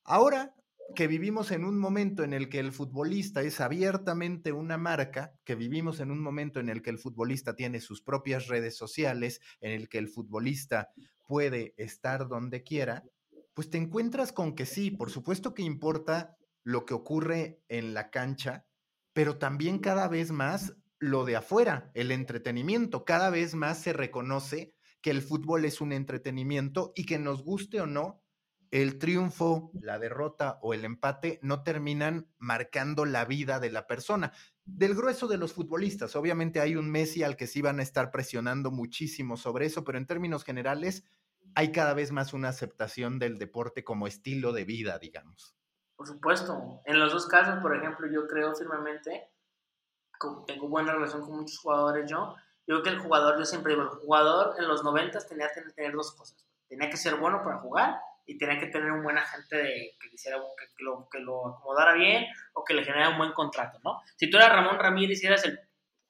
[0.03, 0.55] Ahora
[0.95, 5.55] que vivimos en un momento en el que el futbolista es abiertamente una marca, que
[5.55, 9.73] vivimos en un momento en el que el futbolista tiene sus propias redes sociales, en
[9.73, 10.91] el que el futbolista
[11.27, 13.05] puede estar donde quiera,
[13.55, 18.11] pues te encuentras con que sí, por supuesto que importa lo que ocurre en la
[18.11, 18.67] cancha,
[19.13, 24.75] pero también cada vez más lo de afuera, el entretenimiento, cada vez más se reconoce
[25.01, 28.23] que el fútbol es un entretenimiento y que nos guste o no,
[28.71, 34.33] el triunfo, la derrota o el empate no terminan marcando la vida de la persona.
[34.65, 38.11] Del grueso de los futbolistas, obviamente hay un Messi al que sí van a estar
[38.11, 41.05] presionando muchísimo sobre eso, pero en términos generales
[41.55, 45.57] hay cada vez más una aceptación del deporte como estilo de vida, digamos.
[45.97, 49.31] Por supuesto, en los dos casos, por ejemplo, yo creo firmemente,
[50.47, 52.35] tengo buena relación con muchos jugadores yo,
[52.67, 55.63] yo creo que el jugador, yo siempre digo, el jugador en los noventas tenía que
[55.73, 56.47] tener dos cosas.
[56.69, 57.99] Tenía que ser bueno para jugar
[58.29, 61.95] y tenía que tener un buen agente de, que, quisiera, que, lo, que lo acomodara
[61.95, 64.03] bien o que le generara un buen contrato, ¿no?
[64.17, 65.59] Si tú eras Ramón Ramírez y eras el...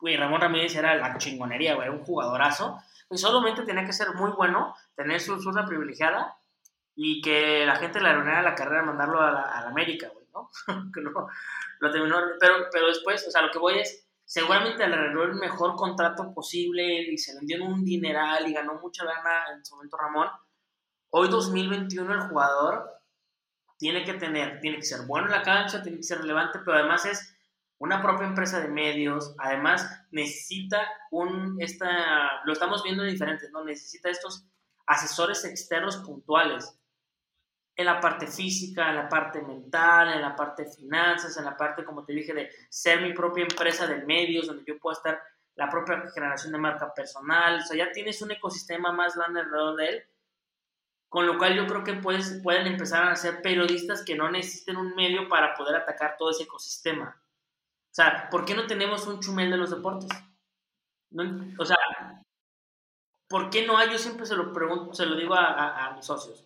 [0.01, 2.77] Güey, Ramón Ramírez era la chingonería, güey, un jugadorazo.
[3.09, 6.37] Y solamente tenía que ser muy bueno, tener su zurda privilegiada
[6.97, 10.51] y que la gente le arruinara la carrera mandarlo a la, América, güey, ¿no?
[10.93, 11.13] que no
[11.79, 15.35] lo terminó, pero, pero después, o sea, lo que voy es, seguramente le arregló el
[15.35, 19.77] mejor contrato posible y se vendió en un dineral y ganó mucha lana en su
[19.77, 20.29] momento Ramón,
[21.11, 23.01] Hoy 2021 el jugador
[23.79, 26.77] tiene que tener, tiene que ser bueno en la cancha, tiene que ser relevante, pero
[26.77, 27.35] además es
[27.79, 33.65] una propia empresa de medios, además necesita un, esta, lo estamos viendo en diferentes, ¿no?
[33.65, 34.45] Necesita estos
[34.87, 36.79] asesores externos puntuales
[37.77, 41.57] en la parte física, en la parte mental, en la parte de finanzas, en la
[41.57, 45.23] parte, como te dije, de ser mi propia empresa de medios, donde yo pueda estar
[45.55, 49.77] la propia generación de marca personal, o sea, ya tienes un ecosistema más grande alrededor
[49.77, 50.05] de él
[51.09, 54.77] Con lo cual yo creo que pues, pueden empezar a ser periodistas que no necesiten
[54.77, 57.23] un medio para poder atacar todo ese ecosistema.
[57.91, 60.11] O sea, ¿por qué no tenemos un chumel de los deportes?
[61.59, 61.79] o sea,
[63.29, 63.91] ¿por qué no hay?
[63.91, 66.45] Yo siempre se lo pregunto, se lo digo a, mis socios.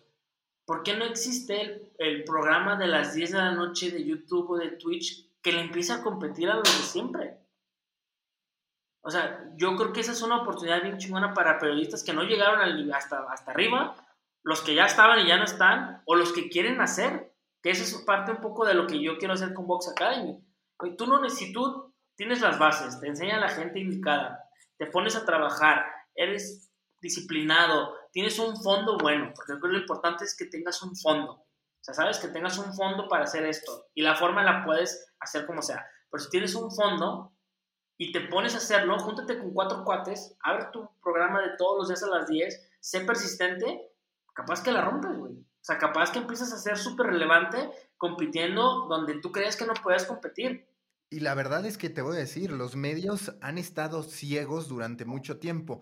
[0.65, 4.51] ¿Por qué no existe el, el, programa de las 10 de la noche de YouTube
[4.51, 7.37] o de Twitch que le empiece a competir a los de siempre?
[9.01, 12.23] O sea, yo creo que esa es una oportunidad bien chingona para periodistas que no
[12.23, 12.61] llegaron
[12.93, 13.95] hasta, hasta arriba,
[14.43, 17.33] los que ya estaban y ya no están, o los que quieren hacer.
[17.61, 20.37] Que eso es parte un poco de lo que yo quiero hacer con Box Academy.
[20.97, 24.43] Tú no si tú tienes las bases, te enseña a la gente indicada,
[24.77, 30.45] te pones a trabajar, eres disciplinado, tienes un fondo bueno, porque lo importante es que
[30.45, 31.31] tengas un fondo.
[31.31, 35.13] O sea, sabes que tengas un fondo para hacer esto y la forma la puedes
[35.19, 35.85] hacer como sea.
[36.11, 37.33] Pero si tienes un fondo,
[37.97, 41.87] y te pones a hacerlo, júntate con cuatro cuates, abre tu programa de todos los
[41.87, 43.92] días a las 10, sé persistente,
[44.33, 45.33] capaz que la rompes, güey.
[45.33, 49.73] O sea, capaz que empiezas a ser súper relevante compitiendo donde tú creías que no
[49.81, 50.67] puedes competir.
[51.09, 55.05] Y la verdad es que te voy a decir, los medios han estado ciegos durante
[55.05, 55.81] mucho tiempo.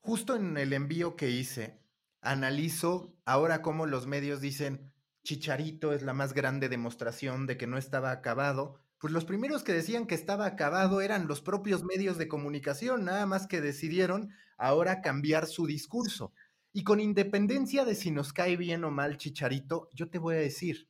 [0.00, 1.80] Justo en el envío que hice,
[2.20, 4.92] analizo ahora cómo los medios dicen,
[5.24, 9.72] Chicharito es la más grande demostración de que no estaba acabado, pues los primeros que
[9.72, 15.00] decían que estaba acabado eran los propios medios de comunicación, nada más que decidieron ahora
[15.00, 16.32] cambiar su discurso.
[16.72, 20.38] Y con independencia de si nos cae bien o mal Chicharito, yo te voy a
[20.38, 20.88] decir,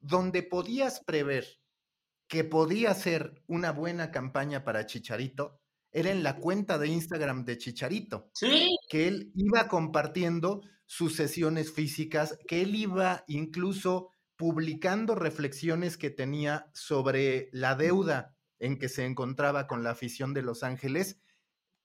[0.00, 1.60] donde podías prever
[2.28, 7.58] que podía ser una buena campaña para Chicharito, era en la cuenta de Instagram de
[7.58, 8.30] Chicharito.
[8.32, 8.74] Sí.
[8.88, 16.70] Que él iba compartiendo sus sesiones físicas, que él iba incluso publicando reflexiones que tenía
[16.72, 21.20] sobre la deuda en que se encontraba con la afición de Los Ángeles,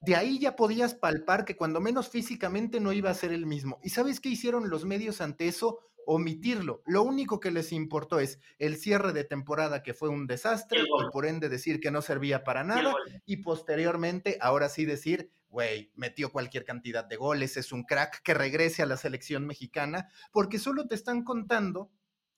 [0.02, 3.80] de ahí ya podías palpar que cuando menos físicamente no iba a ser el mismo.
[3.84, 5.80] ¿Y sabes qué hicieron los medios ante eso?
[6.06, 6.82] Omitirlo.
[6.86, 11.12] Lo único que les importó es el cierre de temporada que fue un desastre y
[11.12, 16.32] por ende decir que no servía para nada y posteriormente ahora sí decir, güey, metió
[16.32, 20.88] cualquier cantidad de goles, es un crack, que regrese a la selección mexicana, porque solo
[20.88, 21.92] te están contando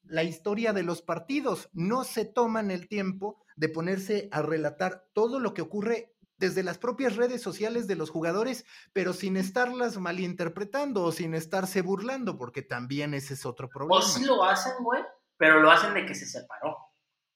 [0.03, 1.69] la historia de los partidos.
[1.73, 6.77] No se toman el tiempo de ponerse a relatar todo lo que ocurre desde las
[6.77, 12.61] propias redes sociales de los jugadores, pero sin estarlas malinterpretando o sin estarse burlando, porque
[12.61, 13.97] también ese es otro problema.
[13.97, 15.03] O sí lo hacen, güey,
[15.37, 16.77] pero lo hacen de que se separó.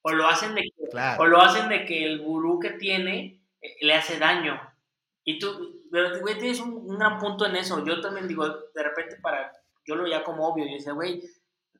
[0.02, 3.76] O lo hacen de que, o lo hacen de que el gurú que tiene eh,
[3.82, 4.60] le hace daño.
[5.24, 5.82] Y tú,
[6.22, 7.86] güey, tienes un, un, gran punto en eso.
[7.86, 9.52] Yo también digo, de repente para,
[9.86, 11.24] yo lo ya como obvio, yo decía, güey,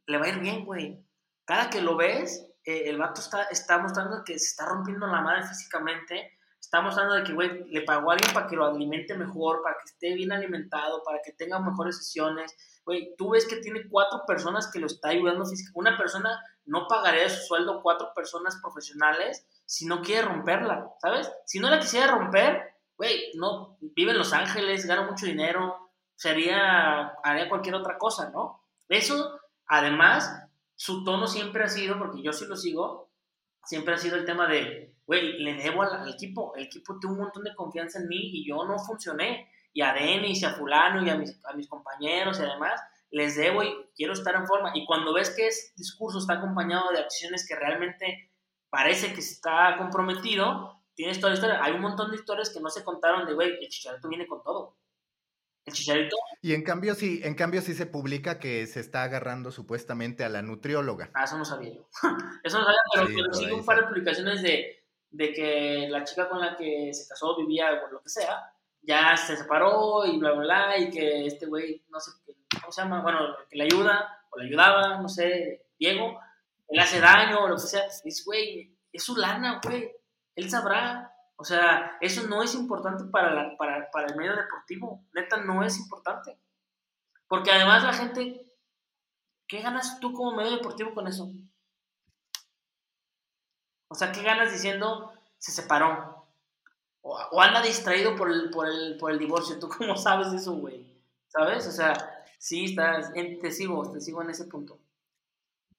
[0.06, 1.04] le va a ir bien, güey.
[1.46, 5.22] Cada que lo ves, eh, el vato está, está mostrando que se está rompiendo la
[5.22, 6.38] madre físicamente.
[6.64, 9.76] Está mostrando de que, güey, le pagó a alguien para que lo alimente mejor, para
[9.76, 12.56] que esté bien alimentado, para que tenga mejores sesiones.
[12.86, 15.80] Güey, tú ves que tiene cuatro personas que lo está ayudando físicamente.
[15.80, 21.32] Una persona no pagaría su sueldo cuatro personas profesionales si no quiere romperla, ¿sabes?
[21.46, 27.10] Si no la quisiera romper, güey, no, vive en Los Ángeles, gana mucho dinero, sería,
[27.24, 28.62] haría cualquier otra cosa, ¿no?
[28.88, 33.10] Eso Además, su tono siempre ha sido, porque yo sí lo sigo,
[33.66, 37.20] siempre ha sido el tema de, güey, le debo al, equipo, el equipo tuvo un
[37.20, 39.50] montón de confianza en mí y yo no funcioné.
[39.76, 43.74] Y a Denis y a fulano y a mis, compañeros y además les debo y
[43.96, 44.72] quiero estar en forma.
[44.76, 48.32] Y cuando ves que ese discurso está acompañado de acciones que realmente
[48.70, 51.64] parece que está comprometido, tienes toda la historia.
[51.64, 54.44] Hay un montón de historias que no se contaron de, güey, el Chicharito viene con
[54.44, 54.78] todo.
[55.66, 56.16] El chicharito.
[56.42, 60.30] Y en cambio sí, en cambio sí se publica que se está agarrando supuestamente a
[60.30, 61.10] la nutrióloga.
[61.14, 61.88] Ah, eso no sabía yo.
[62.44, 66.42] eso no sabía, pero, sí, un par de publicaciones de, de, que la chica con
[66.42, 70.42] la que se casó vivía o lo que sea, ya se separó y bla, bla,
[70.44, 72.12] bla, y que este güey, no sé,
[72.60, 73.02] ¿cómo se llama?
[73.02, 76.20] Bueno, que le ayuda o le ayudaba, no sé, Diego,
[76.70, 77.86] le hace daño o lo que sea.
[77.86, 79.92] Es, güey, es su lana, güey.
[80.36, 81.13] Él sabrá.
[81.44, 85.04] O sea, eso no es importante para, para, para el medio deportivo.
[85.12, 86.40] Neta, no es importante.
[87.28, 88.50] Porque además la gente,
[89.46, 91.34] ¿qué ganas tú como medio deportivo con eso?
[93.90, 96.30] O sea, ¿qué ganas diciendo se separó?
[97.02, 99.60] O, anda distraído por el, por, el, por el divorcio.
[99.60, 100.98] ¿Tú cómo sabes eso, güey?
[101.28, 101.68] ¿Sabes?
[101.68, 101.94] O sea,
[102.40, 104.80] sí, estás, te sigo, te sigo en ese punto.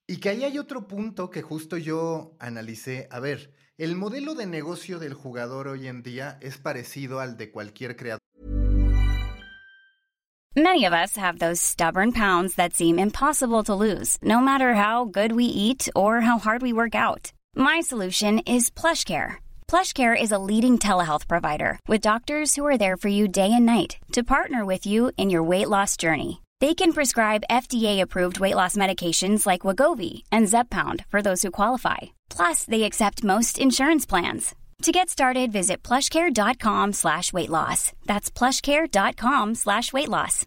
[0.06, 3.08] Y que ahí hay otro punto que justo yo analicé.
[3.10, 7.50] A ver, El modelo de negocio del jugador hoy en día es parecido al de
[7.50, 8.20] cualquier creador.
[10.54, 15.06] Many of us have those stubborn pounds that seem impossible to lose, no matter how
[15.06, 17.32] good we eat or how hard we work out.
[17.56, 19.38] My solution is PlushCare.
[19.66, 23.66] PlushCare is a leading telehealth provider with doctors who are there for you day and
[23.66, 26.43] night to partner with you in your weight loss journey.
[26.60, 32.14] They can prescribe FDA-approved weight loss medications like Wagovi and Zepbound for those who qualify.
[32.30, 34.54] Plus, they accept most insurance plans.
[34.82, 37.92] To get started, visit plushcare.com slash weight loss.
[38.06, 40.46] That's plushcare.com slash weight loss.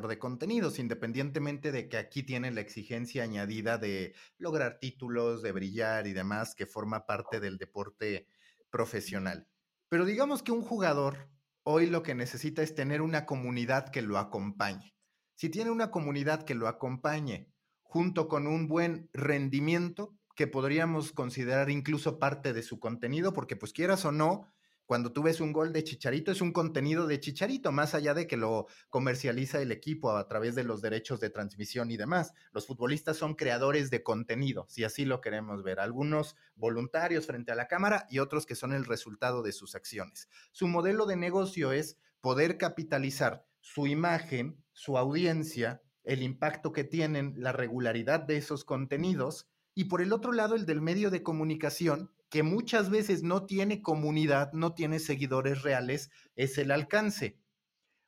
[0.00, 6.06] de contenidos, independientemente de que aquí tiene la exigencia añadida de lograr títulos, de brillar
[6.06, 8.26] y demás, que forma parte del deporte
[8.70, 9.46] profesional.
[9.90, 11.28] Pero digamos que un jugador
[11.64, 14.94] hoy lo que necesita es tener una comunidad que lo acompañe.
[15.34, 17.48] Si tiene una comunidad que lo acompañe
[17.82, 23.72] junto con un buen rendimiento, que podríamos considerar incluso parte de su contenido, porque pues
[23.72, 24.52] quieras o no,
[24.92, 28.26] cuando tú ves un gol de Chicharito, es un contenido de Chicharito, más allá de
[28.26, 32.34] que lo comercializa el equipo a través de los derechos de transmisión y demás.
[32.52, 35.80] Los futbolistas son creadores de contenido, si así lo queremos ver.
[35.80, 40.28] Algunos voluntarios frente a la cámara y otros que son el resultado de sus acciones.
[40.50, 47.32] Su modelo de negocio es poder capitalizar su imagen, su audiencia, el impacto que tienen,
[47.38, 49.48] la regularidad de esos contenidos.
[49.74, 53.82] Y por el otro lado, el del medio de comunicación, que muchas veces no tiene
[53.82, 57.38] comunidad, no tiene seguidores reales, es el alcance.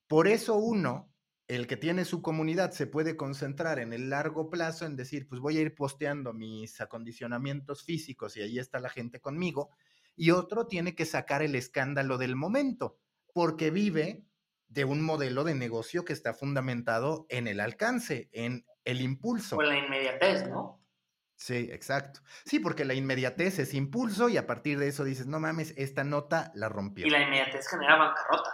[0.06, 1.12] Por eso uno,
[1.46, 5.42] el que tiene su comunidad, se puede concentrar en el largo plazo en decir, pues
[5.42, 9.68] voy a ir posteando mis acondicionamientos físicos y ahí está la gente conmigo.
[10.16, 12.96] Y otro tiene que sacar el escándalo del momento,
[13.34, 14.24] porque vive
[14.68, 19.58] de un modelo de negocio que está fundamentado en el alcance, en el impulso.
[19.58, 20.82] O la inmediatez, ¿no?
[21.36, 22.20] Sí, exacto.
[22.44, 26.04] Sí, porque la inmediatez es impulso y a partir de eso dices, no mames, esta
[26.04, 27.06] nota la rompió.
[27.06, 28.50] Y la inmediatez genera bancarrota.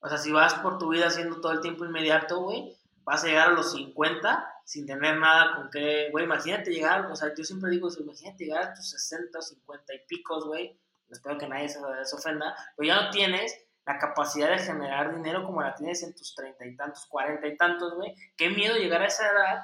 [0.00, 3.26] O sea, si vas por tu vida haciendo todo el tiempo inmediato, güey, vas a
[3.26, 7.44] llegar a los 50 sin tener nada con qué, güey, imagínate llegar, o sea, yo
[7.44, 11.68] siempre digo eso, imagínate llegar a tus 60, 50 y picos, güey, espero que nadie
[11.68, 16.02] se, se ofenda, pero ya no tienes la capacidad de generar dinero como la tienes
[16.02, 19.62] en tus 30 y tantos, 40 y tantos, güey, qué miedo llegar a esa edad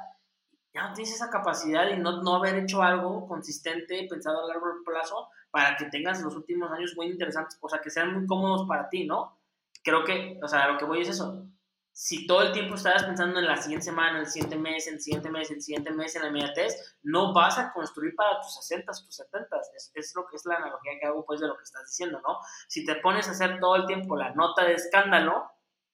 [0.76, 4.66] ya no tienes esa capacidad y no, no haber hecho algo consistente, pensado a largo
[4.84, 8.68] plazo, para que tengas los últimos años muy interesantes, o sea, que sean muy cómodos
[8.68, 9.38] para ti, ¿no?
[9.82, 11.46] Creo que, o sea, lo que voy es eso.
[11.92, 15.30] Si todo el tiempo estás pensando en la siguiente semana, el siguiente mes, el siguiente
[15.30, 19.16] mes, el siguiente mes, en la inmediatez, no vas a construir para tus 60, tus
[19.16, 19.56] 70.
[19.74, 22.20] Es, es lo que es la analogía que hago, pues, de lo que estás diciendo,
[22.20, 22.36] ¿no?
[22.68, 25.50] Si te pones a hacer todo el tiempo la nota de escándalo,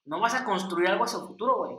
[0.07, 1.79] no vas a construir algo hacia el futuro, güey.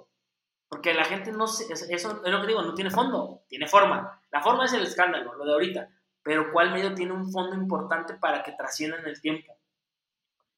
[0.74, 4.20] Porque la gente no eso es lo que digo, no tiene fondo, tiene forma.
[4.32, 5.88] La forma es el escándalo, lo de ahorita.
[6.24, 9.56] Pero ¿cuál medio tiene un fondo importante para que trascienda en el tiempo?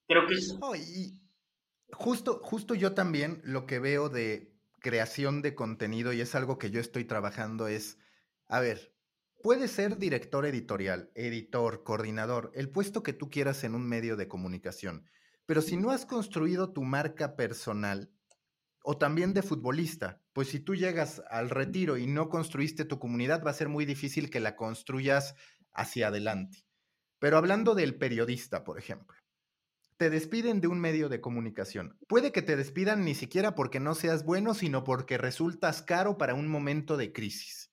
[0.07, 0.57] Creo que eso.
[1.91, 6.71] justo, justo yo también lo que veo de creación de contenido, y es algo que
[6.71, 7.97] yo estoy trabajando, es,
[8.47, 8.95] a ver,
[9.43, 14.29] puedes ser director editorial, editor, coordinador, el puesto que tú quieras en un medio de
[14.29, 15.09] comunicación.
[15.45, 18.14] Pero si no has construido tu marca personal,
[18.87, 23.43] o también de futbolista, pues si tú llegas al retiro y no construiste tu comunidad,
[23.43, 25.35] va a ser muy difícil que la construyas
[25.73, 26.65] hacia adelante.
[27.17, 29.17] Pero hablando del periodista, por ejemplo,
[29.97, 31.97] te despiden de un medio de comunicación.
[32.07, 36.35] Puede que te despidan ni siquiera porque no seas bueno, sino porque resultas caro para
[36.35, 37.71] un momento de crisis.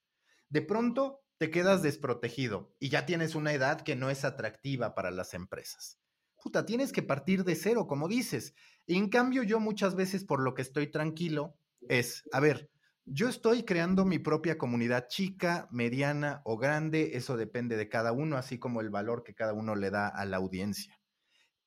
[0.49, 5.11] De pronto te quedas desprotegido y ya tienes una edad que no es atractiva para
[5.11, 5.99] las empresas.
[6.43, 8.55] Puta, tienes que partir de cero, como dices.
[8.87, 11.57] En cambio, yo muchas veces por lo que estoy tranquilo
[11.89, 12.71] es, a ver,
[13.05, 18.37] yo estoy creando mi propia comunidad chica, mediana o grande, eso depende de cada uno,
[18.37, 21.01] así como el valor que cada uno le da a la audiencia.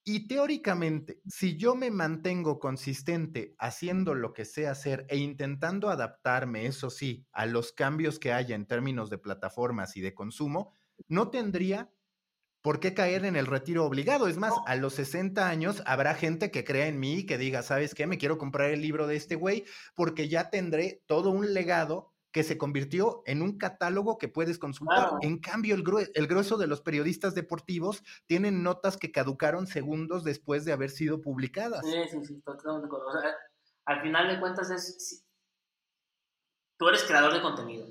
[0.08, 6.68] Y teóricamente, si yo me mantengo consistente haciendo lo que sé hacer e intentando adaptarme,
[6.68, 10.74] eso sí, a los cambios que haya en términos de plataformas y de consumo,
[11.08, 11.92] no tendría
[12.66, 14.28] ¿por qué caer en el retiro obligado?
[14.28, 17.62] Es más, a los 60 años habrá gente que crea en mí y que diga,
[17.62, 18.08] ¿sabes qué?
[18.08, 22.42] Me quiero comprar el libro de este güey porque ya tendré todo un legado que
[22.42, 25.12] se convirtió en un catálogo que puedes consultar.
[25.22, 30.74] En cambio, el, grueso de los periodistas deportivos tienen notas que caducaron segundos después de
[30.74, 31.86] haber sido publicadas.
[31.86, 32.90] Sí, sí, sí, totalmente.
[32.96, 33.30] O sea,
[33.86, 35.24] al final de cuentas es,
[36.78, 37.86] tú eres creador de contenido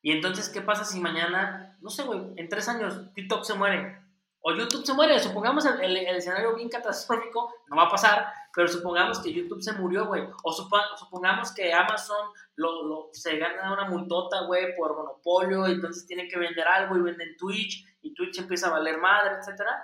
[0.00, 3.96] y entonces, ¿qué pasa si mañana, no sé, güey, en tres años TikTok se muere?
[4.40, 9.20] O YouTube se muere, supongamos el, escenario bien catastrófico, no va a pasar, pero supongamos
[9.20, 10.24] que YouTube se murió, güey.
[10.42, 16.26] O supongamos que Amazon lo, se gana una multota, güey, por monopolio, y entonces tiene
[16.26, 19.80] que vender algo y venden Twitch, y Twitch empieza a valer madre, etcétera.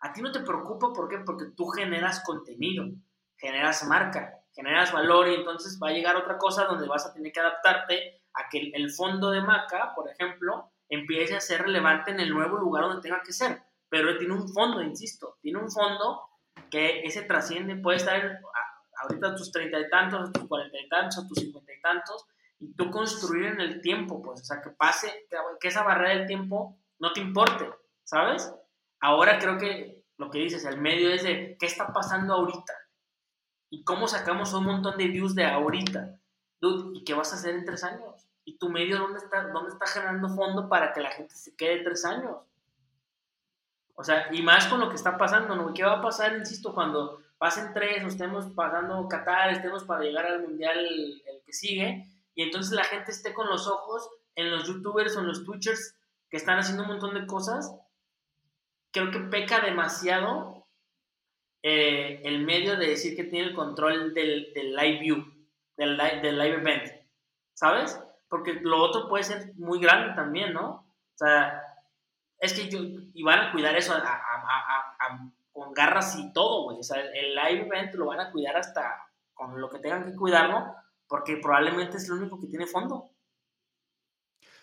[0.00, 1.18] A ti no te preocupa, ¿por qué?
[1.18, 2.86] Porque tú generas contenido,
[3.36, 7.30] generas marca, generas valor, y entonces va a llegar otra cosa donde vas a tener
[7.30, 12.20] que adaptarte a que el fondo de Maca, por ejemplo, empiece a ser relevante en
[12.20, 13.62] el nuevo lugar donde tenga que ser.
[13.88, 16.22] Pero tiene un fondo, insisto, tiene un fondo
[16.70, 18.40] que ese trasciende, puede estar
[19.02, 22.24] ahorita tus treinta y tantos, tus cuarenta y tantos, tus cincuenta y tantos,
[22.58, 25.26] y tú construir en el tiempo, pues, o sea, que pase,
[25.60, 27.68] que esa barrera del tiempo no te importe,
[28.04, 28.52] ¿sabes?
[29.00, 32.72] Ahora creo que lo que dices, el medio es de qué está pasando ahorita
[33.70, 36.18] y cómo sacamos un montón de views de ahorita.
[36.60, 38.26] Dude, ¿y qué vas a hacer en tres años?
[38.44, 41.82] ¿Y tu medio dónde está, dónde está generando fondo para que la gente se quede
[41.82, 42.36] tres años?
[43.94, 45.72] O sea, y más con lo que está pasando, ¿no?
[45.72, 50.26] ¿Qué va a pasar, insisto, cuando pasen tres o estemos pasando Qatar, estemos para llegar
[50.26, 54.50] al mundial el, el que sigue, y entonces la gente esté con los ojos en
[54.50, 55.96] los youtubers o en los twitchers
[56.28, 57.72] que están haciendo un montón de cosas,
[58.90, 60.66] creo que peca demasiado
[61.62, 65.24] eh, el medio de decir que tiene el control del, live view,
[65.76, 66.92] del del live event,
[67.54, 67.98] ¿sabes?
[68.34, 70.68] Porque lo otro puede ser muy grande también, ¿no?
[70.68, 71.62] O sea,
[72.40, 73.94] es que yo, y van a cuidar eso
[75.52, 76.80] con garras y todo, güey.
[76.80, 80.16] O sea, el live event lo van a cuidar hasta con lo que tengan que
[80.16, 80.74] cuidarlo,
[81.06, 83.12] porque probablemente es lo único que tiene fondo.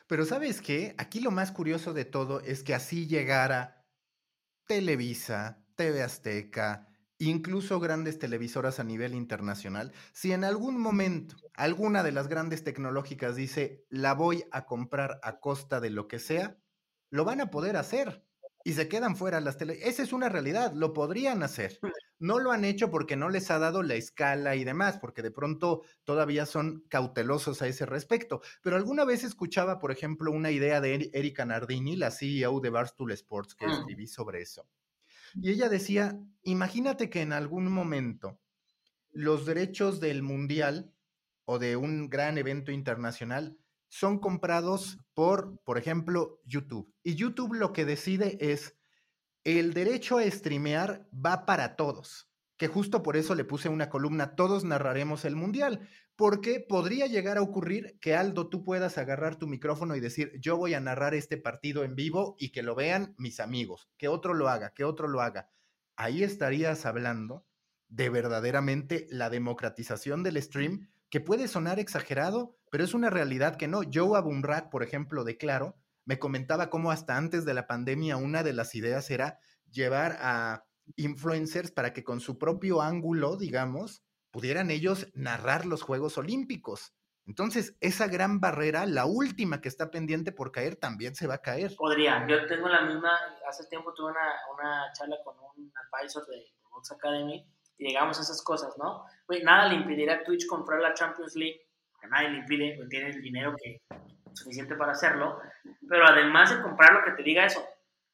[0.06, 3.86] Pero sabes qué, aquí lo más curioso de todo es que así llegara
[4.66, 6.90] Televisa, TV Azteca,
[7.30, 13.36] incluso grandes televisoras a nivel internacional, si en algún momento alguna de las grandes tecnológicas
[13.36, 16.58] dice, la voy a comprar a costa de lo que sea,
[17.10, 18.26] lo van a poder hacer
[18.64, 19.80] y se quedan fuera las tele.
[19.84, 21.80] Esa es una realidad, lo podrían hacer.
[22.20, 25.32] No lo han hecho porque no les ha dado la escala y demás, porque de
[25.32, 28.42] pronto todavía son cautelosos a ese respecto.
[28.62, 33.12] Pero alguna vez escuchaba, por ejemplo, una idea de Erika Nardini, la CEO de Barstool
[33.12, 33.72] Sports, que mm.
[33.72, 34.68] escribí sobre eso.
[35.36, 38.40] Y ella decía, imagínate que en algún momento
[39.12, 40.94] los derechos del mundial
[41.46, 43.58] o de un gran evento internacional
[43.90, 46.94] son comprados por, por ejemplo, YouTube.
[47.04, 48.78] Y YouTube lo que decide es
[49.44, 54.36] el derecho a streamear va para todos, que justo por eso le puse una columna,
[54.36, 55.88] todos narraremos el mundial,
[56.22, 60.56] porque podría llegar a ocurrir que Aldo tú puedas agarrar tu micrófono y decir, yo
[60.56, 64.36] voy a narrar este partido en vivo y que lo vean mis amigos, que otro
[64.36, 65.50] lo haga, que otro lo haga.
[65.96, 67.48] Ahí estarías hablando
[67.88, 73.68] de verdaderamente la democratización del stream, que puede sonar exagerado, pero es una realidad que
[73.68, 73.82] no.
[73.92, 78.44] Joe Abumrad, por ejemplo, de Claro, me comentaba cómo hasta antes de la pandemia una
[78.44, 79.40] de las ideas era
[79.72, 80.66] llevar a
[80.98, 86.94] influencers para que con su propio ángulo, digamos, pudieran ellos narrar los Juegos Olímpicos.
[87.28, 91.42] Entonces, esa gran barrera, la última que está pendiente por caer, también se va a
[91.42, 91.76] caer.
[91.78, 92.26] Podría.
[92.28, 93.12] Yo tengo la misma,
[93.48, 97.46] hace tiempo tuve una, charla con un advisor de, de Box Academy
[97.82, 99.06] y llegamos a esas cosas, ¿no?
[99.44, 101.62] nada le impedirá a Twitch comprar la Champions League,
[102.00, 103.82] que nadie le impide, porque tiene el dinero que
[104.34, 105.40] suficiente para hacerlo,
[105.90, 107.66] pero además de comprar lo que te diga eso,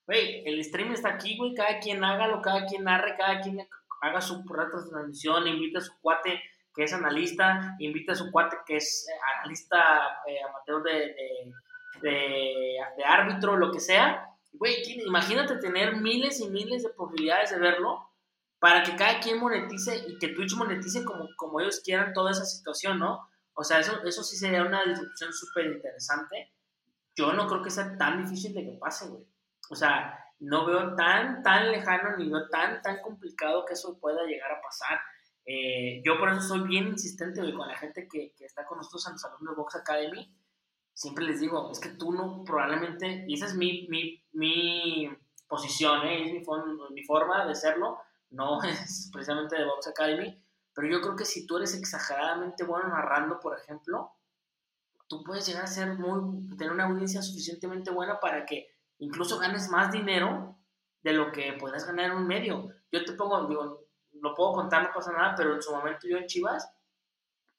[0.06, 3.60] güey, el stream está aquí, güey, cada quien hágalo, cada quien narre, cada quien
[4.02, 6.42] haga su rato de transmisión, invita a su cuate
[6.74, 11.16] que es analista, invita a su cuate que es eh, analista eh, amateur de,
[12.02, 14.30] de, de, árbitro, lo que sea.
[14.54, 18.08] Güey, imagínate tener miles y miles de posibilidades de verlo
[18.60, 22.46] para que cada quien monetice y que Twitch monetice como, como ellos quieran toda esa
[22.46, 23.28] situación, ¿no?
[23.54, 26.54] O sea, eso, eso sí sería una disrupción súper interesante.
[27.16, 29.26] Yo no creo que sea tan difícil de que pase, güey.
[29.72, 34.24] O sea, no veo tan, tan lejano ni veo tan, tan complicado que eso pueda
[34.26, 35.00] llegar a pasar.
[35.46, 38.78] Eh, yo por eso soy bien insistente, güey, con la gente que, que está con
[38.78, 40.36] nosotros en los alumnos de Box Academy.
[40.94, 45.10] Siempre les digo, es que tú no, probablemente, y esa es mi, mi, mi
[45.48, 46.26] posición, ¿eh?
[46.26, 46.44] es mi,
[46.92, 51.48] mi forma de serlo, no es precisamente de Box Academy, pero yo creo que si
[51.48, 54.12] tú eres exageradamente bueno narrando, por ejemplo,
[55.08, 59.70] tú puedes llegar a ser muy, tener una audiencia suficientemente buena para que incluso ganes
[59.70, 60.58] más dinero
[61.02, 62.70] de lo que podrás ganar en un medio.
[62.92, 63.86] Yo te pongo, digo,
[64.22, 66.70] lo puedo contar, no pasa nada, pero en su momento yo en Chivas,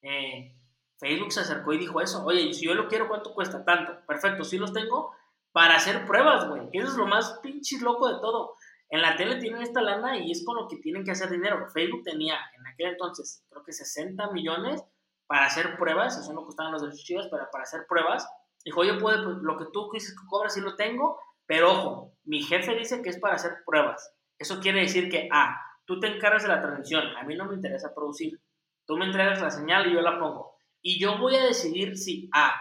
[0.03, 0.55] eh,
[0.99, 3.64] Facebook se acercó y dijo eso, oye, si yo lo quiero, ¿cuánto cuesta?
[3.64, 5.14] Tanto, perfecto, sí los tengo
[5.53, 6.68] para hacer pruebas, güey.
[6.72, 8.55] Eso es lo más pinche loco de todo.
[8.91, 11.68] En la tele tienen esta lana y es con lo que tienen que hacer dinero.
[11.72, 14.82] Facebook tenía en aquel entonces, creo que 60 millones
[15.26, 18.26] para hacer pruebas, eso no costaban los derechos chivas, pero para hacer pruebas.
[18.64, 21.18] Dijo, yo puedo, pues, lo que tú dices que cobras, sí lo tengo,
[21.49, 24.14] pero ojo, mi jefe dice que es para hacer pruebas.
[24.38, 27.57] Eso quiere decir que, ah, tú te encargas de la transmisión, a mí no me
[27.57, 28.40] interesa producir.
[28.86, 30.55] Tú me entregas la señal y yo la pongo.
[30.80, 32.55] Y yo voy a decidir si, A,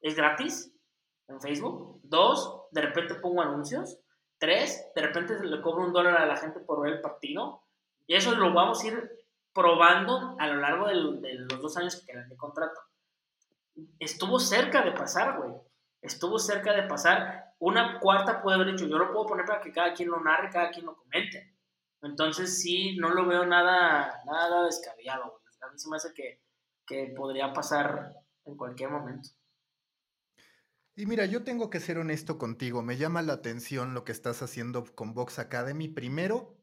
[0.00, 0.74] es gratis
[1.28, 4.00] en Facebook, dos, de repente pongo anuncios,
[4.40, 7.62] Tres, de repente le cobro un dólar a la gente por ver el partido.
[8.06, 9.10] Y eso lo vamos a ir
[9.52, 12.80] probando a lo largo de los dos años que quedan de contrato.
[13.98, 15.52] Estuvo cerca de pasar, güey.
[16.00, 17.49] Estuvo cerca de pasar.
[17.60, 20.50] Una cuarta puede haber dicho, yo lo puedo poner para que cada quien lo narre,
[20.50, 21.56] cada quien lo comente.
[22.02, 25.42] Entonces sí, no lo veo nada, nada descabellado.
[25.60, 26.42] A mí se me hace que,
[26.86, 28.14] que podría pasar
[28.46, 29.28] en cualquier momento.
[30.96, 32.82] Y mira, yo tengo que ser honesto contigo.
[32.82, 35.88] Me llama la atención lo que estás haciendo con Vox Academy.
[35.88, 36.56] Primero,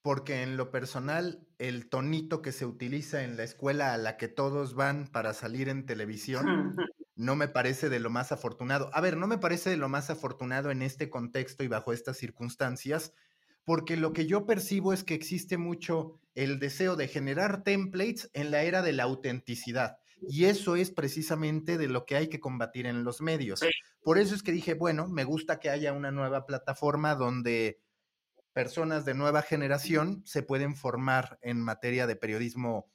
[0.00, 4.28] porque en lo personal, el tonito que se utiliza en la escuela a la que
[4.28, 6.74] todos van para salir en televisión
[7.22, 8.90] no me parece de lo más afortunado.
[8.92, 12.16] A ver, no me parece de lo más afortunado en este contexto y bajo estas
[12.16, 13.14] circunstancias,
[13.64, 18.50] porque lo que yo percibo es que existe mucho el deseo de generar templates en
[18.50, 19.98] la era de la autenticidad.
[20.28, 23.60] Y eso es precisamente de lo que hay que combatir en los medios.
[24.02, 27.80] Por eso es que dije, bueno, me gusta que haya una nueva plataforma donde
[28.52, 32.91] personas de nueva generación se pueden formar en materia de periodismo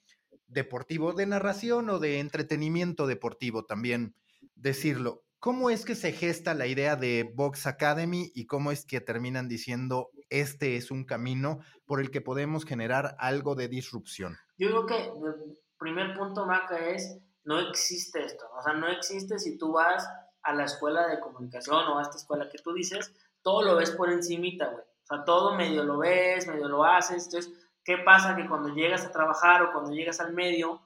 [0.47, 4.15] deportivo, de narración o de entretenimiento deportivo también
[4.55, 5.23] decirlo.
[5.39, 9.47] ¿Cómo es que se gesta la idea de Box Academy y cómo es que terminan
[9.47, 14.37] diciendo este es un camino por el que podemos generar algo de disrupción?
[14.57, 18.45] Yo creo que el primer punto, Maca, es no existe esto.
[18.57, 20.09] O sea, no existe si tú vas
[20.41, 23.91] a la escuela de comunicación o a esta escuela que tú dices, todo lo ves
[23.91, 24.83] por encimita, güey.
[24.83, 27.25] O sea, todo medio lo ves, medio lo haces.
[27.25, 27.53] Entonces,
[27.88, 28.35] ¿qué pasa?
[28.35, 30.81] Que cuando llegas a trabajar o cuando llegas al medio,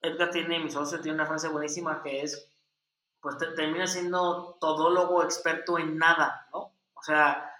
[0.00, 2.50] Edgar tiene, mi socio tiene una frase buenísima que es,
[3.20, 6.72] pues te, termina siendo todólogo experto en nada, ¿no?
[6.94, 7.52] O sea,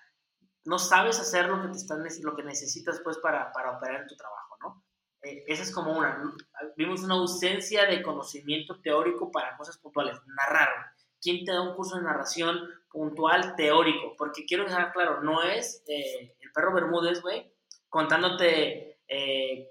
[0.65, 4.07] no sabes hacer lo que, te están, lo que necesitas pues para, para operar en
[4.07, 4.85] tu trabajo, ¿no?
[5.23, 6.19] Eh, esa es como una,
[6.75, 10.71] vimos una ausencia de conocimiento teórico para cosas puntuales, narrar.
[11.21, 14.15] ¿Quién te da un curso de narración puntual teórico?
[14.17, 17.53] Porque quiero dejar claro, no es eh, el perro Bermúdez, güey,
[17.89, 19.71] contándote eh,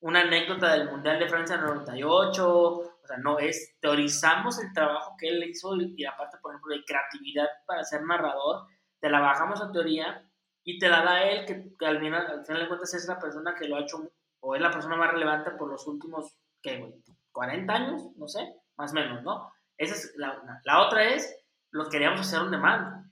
[0.00, 5.28] una anécdota del Mundial de Francia 98, o sea, no es, teorizamos el trabajo que
[5.28, 8.66] él hizo y la parte, por ejemplo, de creatividad para ser narrador,
[9.00, 10.26] te la bajamos a teoría
[10.64, 13.54] y te la da él, que, al, final, al final de cuentas es la persona
[13.54, 16.94] que lo ha hecho, o es la persona más relevante por los últimos, ¿qué, güey?
[17.32, 19.52] 40 años, no sé, más o menos, ¿no?
[19.76, 20.60] Esa es la una.
[20.64, 21.36] La otra es,
[21.70, 23.10] lo queríamos hacer un demand.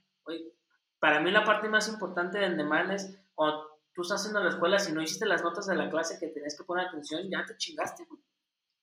[0.99, 3.68] para mí la parte más importante del demand es cuando
[3.99, 6.55] tú estás haciendo la escuela, si no hiciste las notas de la clase que tenías
[6.57, 8.07] que poner atención, ya te chingaste,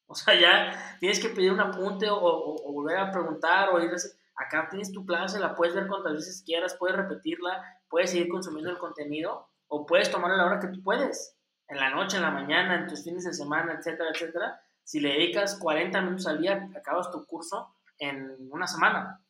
[0.06, 4.44] O sea, ya tienes que pedir un apunte o, volver a preguntar o ir a
[4.44, 8.70] acá tienes tu clase, la puedes ver cuantas veces quieras, puedes repetirla, puedes seguir consumiendo
[8.70, 11.34] el contenido o puedes tomar a la hora que tú puedes,
[11.66, 14.60] en la noche, en la mañana, en tus fines de semana, etcétera, etcétera.
[14.84, 19.24] Si le dedicas 40 minutos al día, acabas tu curso en una semana.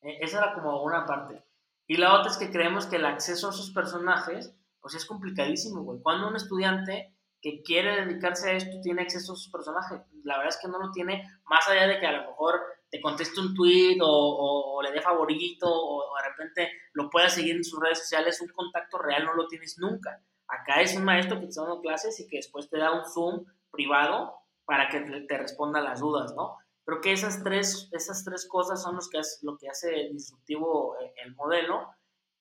[0.00, 1.44] E, esa era como una parte.
[1.88, 4.54] Y la otra es que creemos que el acceso a esos personajes,
[4.84, 5.98] pues es complicadísimo, güey.
[6.02, 10.54] Cuando un estudiante que quiere dedicarse a esto tiene acceso a sus personajes, la verdad
[10.54, 12.60] es que no lo tiene, más allá de que a lo mejor
[12.90, 17.64] te conteste un tweet o, le dé favorito o, de repente lo pueda seguir en
[17.64, 20.22] sus redes sociales, un contacto real no lo tienes nunca.
[20.48, 23.06] Acá es un maestro que te está dando clases y que después te da un
[23.06, 24.34] Zoom privado
[24.66, 26.58] para que te, responda las dudas, ¿no?
[26.84, 30.94] Creo que esas tres, esas tres cosas son los que hace, lo que hace disruptivo
[31.00, 31.88] eh, el modelo.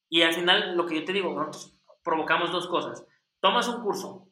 [0.09, 1.72] Y al final, lo que yo te digo, nosotros
[2.03, 3.05] provocamos dos cosas.
[3.39, 4.27] Tomas un curso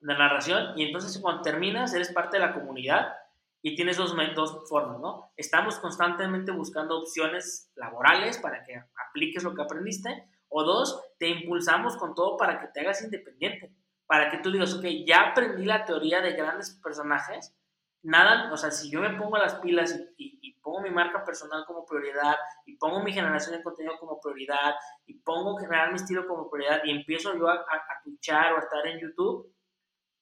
[0.00, 3.14] de narración y entonces cuando terminas eres parte de la comunidad
[3.62, 5.32] y tienes dos, dos formas, ¿no?
[5.36, 11.96] Estamos constantemente buscando opciones laborales para que apliques lo que aprendiste o dos, te impulsamos
[11.96, 13.74] con todo para que te hagas independiente,
[14.06, 17.54] para que tú digas, ok, ya aprendí la teoría de grandes personajes,
[18.02, 20.37] nada, o sea, si yo me pongo las pilas y,
[20.68, 24.74] pongo mi marca personal como prioridad y pongo mi generación de contenido como prioridad
[25.06, 28.60] y pongo generar mi estilo como prioridad y empiezo yo a, a, tuchar o a
[28.60, 29.50] estar en YouTube,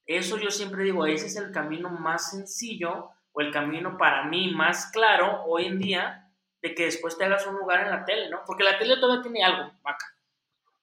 [0.07, 4.55] eso yo siempre digo, ese es el camino más sencillo o el camino para mí
[4.55, 6.31] más claro hoy en día
[6.63, 8.43] de que después te hagas un lugar en la tele, ¿no?
[8.47, 10.07] Porque la tele todavía tiene algo, vaca,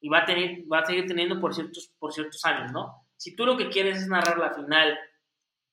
[0.02, 3.08] y va a, tener, va a seguir teniendo por ciertos, por ciertos años, ¿no?
[3.16, 5.00] Si tú lo que quieres es narrar la final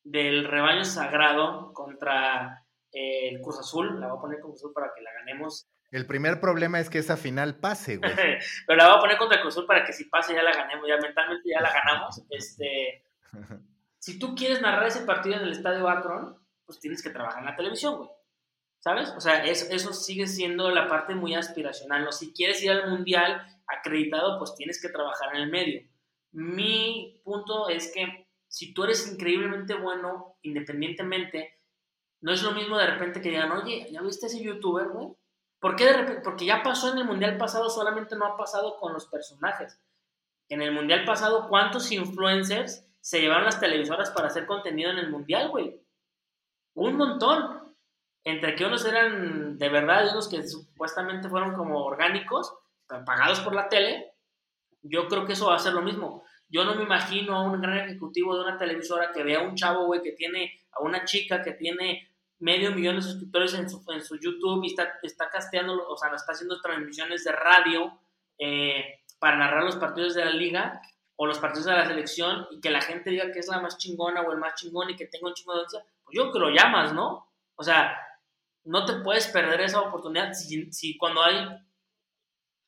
[0.05, 4.01] del rebaño sagrado contra el Cruz Azul.
[4.01, 5.69] La voy a poner Cruz Azul para que la ganemos.
[5.91, 8.13] El primer problema es que esa final pase, güey.
[8.67, 10.53] Pero la voy a poner contra el Cruz Azul para que si pase ya la
[10.53, 12.23] ganemos, ya mentalmente ya la ganamos.
[12.31, 13.05] Este,
[13.99, 17.47] si tú quieres narrar ese partido en el estadio Akron, pues tienes que trabajar en
[17.47, 18.11] la televisión, güey.
[18.79, 19.11] ¿Sabes?
[19.11, 22.05] O sea, eso, eso sigue siendo la parte muy aspiracional.
[22.05, 22.13] ¿no?
[22.13, 25.83] Si quieres ir al mundial acreditado, pues tienes que trabajar en el medio.
[26.33, 31.60] Mi punto es que si tú eres increíblemente bueno, independientemente,
[32.21, 35.09] no es lo mismo de repente que digan, oye, ¿ya viste ese youtuber, güey?
[35.59, 36.23] ¿Por qué de repente?
[36.23, 39.81] Porque ya pasó en el mundial pasado, solamente no ha pasado con los personajes.
[40.49, 45.11] En el mundial pasado, ¿cuántos influencers se llevaron las televisoras para hacer contenido en el
[45.11, 45.81] mundial, güey?
[46.75, 47.75] Un montón.
[48.25, 52.55] Entre que unos eran de verdad unos que supuestamente fueron como orgánicos,
[53.07, 54.13] pagados por la tele,
[54.83, 56.25] Yo creo que eso va a ser lo mismo.
[56.49, 59.55] Yo no me imagino a un gran ejecutivo de una televisora que vea a un
[59.55, 62.10] chavo, güey, que tiene a una chica que tiene
[62.41, 66.11] medio millón de suscriptores en su, en su YouTube y está, está casteando, o sea,
[66.15, 68.01] está haciendo transmisiones de radio
[68.39, 70.81] eh, para narrar los partidos de la liga
[71.17, 73.77] o los partidos de la selección y que la gente diga que es la más
[73.77, 76.39] chingona o el más chingón y que tenga un chingo de audiencia, pues yo que
[76.39, 77.31] lo llamas, ¿no?
[77.57, 77.95] O sea,
[78.65, 81.47] no te puedes perder esa oportunidad si, si cuando hay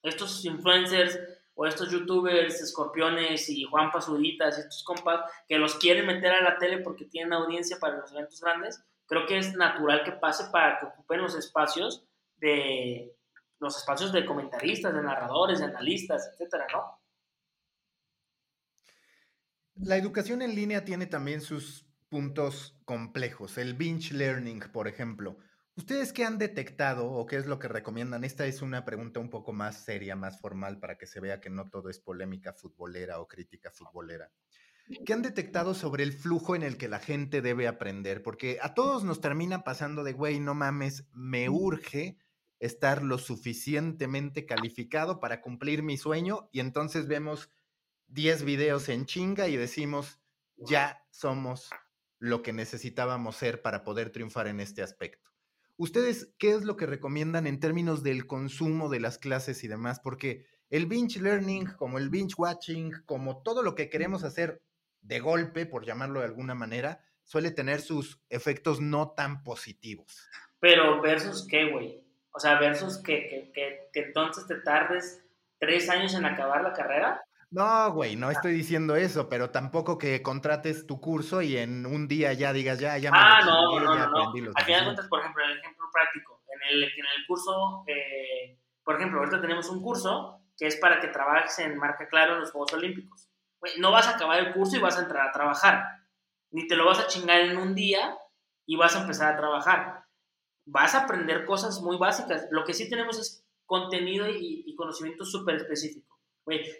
[0.02, 1.18] estos influencers
[1.54, 6.58] o estos youtubers, escorpiones y Juan Pasuditas, estos compas que los quieren meter a la
[6.58, 10.78] tele porque tienen audiencia para los eventos grandes, creo que es natural que pase para
[10.78, 13.14] que ocupen los espacios de
[13.58, 17.00] los espacios de comentaristas, de narradores, de analistas, etcétera, ¿no?
[19.76, 23.56] La educación en línea tiene también sus puntos complejos.
[23.58, 25.38] El binge learning, por ejemplo.
[25.74, 28.24] ¿Ustedes qué han detectado o qué es lo que recomiendan?
[28.24, 31.48] Esta es una pregunta un poco más seria, más formal, para que se vea que
[31.48, 34.30] no todo es polémica futbolera o crítica futbolera.
[35.06, 38.22] ¿Qué han detectado sobre el flujo en el que la gente debe aprender?
[38.22, 42.18] Porque a todos nos termina pasando de, güey, no mames, me urge
[42.58, 47.50] estar lo suficientemente calificado para cumplir mi sueño y entonces vemos
[48.08, 50.20] 10 videos en chinga y decimos,
[50.56, 51.70] ya somos
[52.18, 55.30] lo que necesitábamos ser para poder triunfar en este aspecto.
[55.76, 59.98] ¿Ustedes qué es lo que recomiendan en términos del consumo de las clases y demás?
[59.98, 64.62] Porque el binge learning, como el binge watching, como todo lo que queremos hacer
[65.02, 70.28] de golpe, por llamarlo de alguna manera, suele tener sus efectos no tan positivos.
[70.60, 72.02] Pero versus qué, güey.
[72.32, 75.22] O sea, versus que, que, que, entonces te tardes
[75.58, 77.22] tres años en acabar la carrera.
[77.50, 82.08] No, güey, no estoy diciendo eso, pero tampoco que contrates tu curso y en un
[82.08, 84.52] día ya digas, ya, ya me Ah, no, no, no, no.
[84.54, 88.96] Al final cuentas, por ejemplo, el ejemplo práctico, en el, en el curso, eh, por
[88.96, 92.52] ejemplo, ahorita tenemos un curso que es para que trabajes en marca claro en los
[92.52, 93.31] Juegos Olímpicos
[93.78, 95.84] no vas a acabar el curso y vas a entrar a trabajar.
[96.50, 98.18] Ni te lo vas a chingar en un día
[98.66, 100.04] y vas a empezar a trabajar.
[100.64, 102.46] Vas a aprender cosas muy básicas.
[102.50, 106.18] Lo que sí tenemos es contenido y, conocimiento súper específico.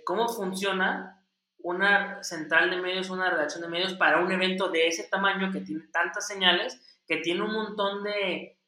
[0.05, 1.25] ¿Cómo funciona
[1.59, 5.61] una central de medios, una redacción de medios para un evento de ese tamaño que
[5.61, 8.59] tiene tantas señales, que tiene un montón de,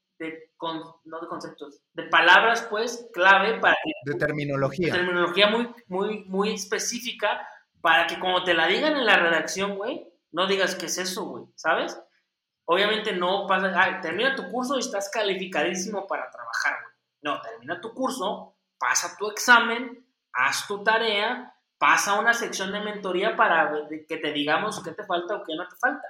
[1.05, 3.75] no de conceptos, de palabras, pues, clave para...
[4.05, 4.93] De terminología.
[4.93, 7.47] De terminología muy, muy, muy específica
[7.85, 11.27] para que como te la digan en la redacción, güey, no digas qué es eso,
[11.27, 12.01] güey, ¿sabes?
[12.65, 16.95] Obviamente no pasa, ah, termina tu curso y estás calificadísimo para trabajar, güey.
[17.21, 23.37] No, termina tu curso, pasa tu examen, haz tu tarea, pasa una sección de mentoría
[23.37, 23.71] para
[24.09, 26.09] que te digamos qué te falta o qué no te falta.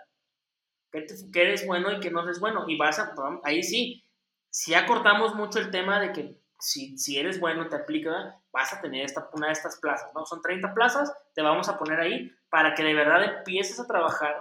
[0.93, 1.07] Qué,
[1.43, 2.67] eres bueno y qué no eres bueno.
[2.69, 4.09] Y vas a, ahí sí,
[4.49, 8.81] si acortamos mucho el tema de que si, si eres bueno, te aplica, vas a
[8.81, 10.25] tener esta, una de estas plazas, ¿no?
[10.25, 14.35] Son 30 plazas, te vamos a poner ahí para que de verdad empieces a trabajar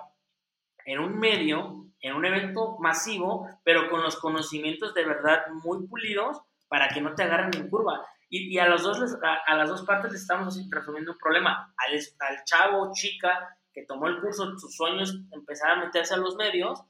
[0.86, 6.42] en un medio, en un evento masivo, pero con los conocimientos de verdad muy pulidos
[6.70, 8.02] para que no te agarren en curva.
[8.30, 11.76] Y, a, los dos a, las dos partes les estamos resolviendo un problema.
[11.78, 16.36] Al, al chavo, chica, que tomó el curso, sus sueños, empezar a meterse a los
[16.38, 16.82] medios,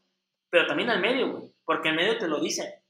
[0.49, 2.82] pero también al medio, porque el medio te lo dice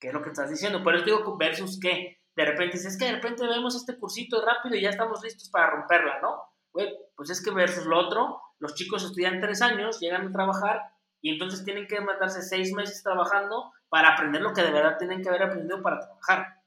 [0.00, 0.80] ¿Qué es lo que estás diciendo?
[0.82, 2.22] Pero esto digo versus qué.
[2.34, 5.50] De repente dices, es que de repente vemos este cursito rápido y ya estamos listos
[5.50, 6.42] para romperla, ¿no?
[6.72, 10.80] Güey, pues es que versus lo otro, los chicos estudian tres años, llegan a trabajar
[11.20, 15.22] y entonces tienen que matarse seis meses trabajando para aprender lo que de verdad tienen
[15.22, 16.62] que haber aprendido para trabajar.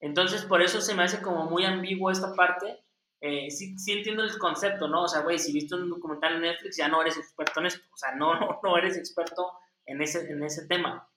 [0.00, 2.84] Entonces, por eso se me hace como muy ambiguo esta parte.
[3.20, 5.04] Eh, sí, sí, entiendo el concepto, ¿no?
[5.04, 7.86] O sea, güey, si viste un documental en Netflix, ya no eres experto en esto.
[7.90, 9.52] O sea, no, no, no eres experto
[9.86, 11.08] en ese, en ese tema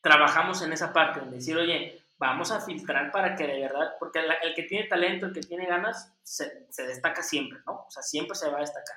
[0.00, 4.20] trabajamos en esa parte, en decir, oye, vamos a filtrar para que de verdad, porque
[4.20, 7.84] el, que tiene talento, el que tiene ganas, se, destaca siempre, ¿no?
[7.86, 8.96] O sea, siempre se va a destacar.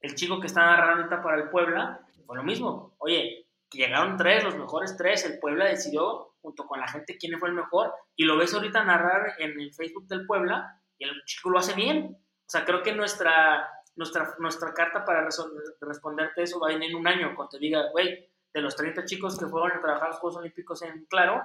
[0.00, 2.94] El chico que está narrando para el Puebla, fue lo mismo.
[2.98, 7.48] Oye, llegaron tres, los mejores tres, el Puebla decidió, junto con la gente, quién fue
[7.48, 11.48] el mejor, y lo ves ahorita narrar en el Facebook del Puebla, y el chico
[11.48, 12.18] lo hace bien.
[12.20, 15.26] O sea, creo que nuestra, nuestra, nuestra carta para
[15.80, 19.04] responderte eso va a venir en un año, cuando te diga, güey, de los 30
[19.04, 21.42] chicos que fueron a trabajar los Juegos Olímpicos en Claro,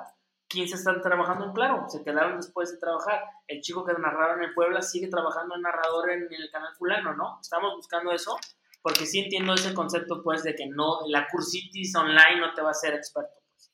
[0.48, 3.22] 15 están trabajando en Claro, se quedaron después de trabajar.
[3.48, 7.40] El chico que narraba en Puebla sigue trabajando en narrador en, el canal fulano, ¿no?
[7.42, 8.38] Estamos buscando eso,
[8.82, 12.70] porque sí entiendo ese concepto, pues, de que no, la cursitis online no te va
[12.70, 13.34] a hacer experto.
[13.52, 13.72] Pues.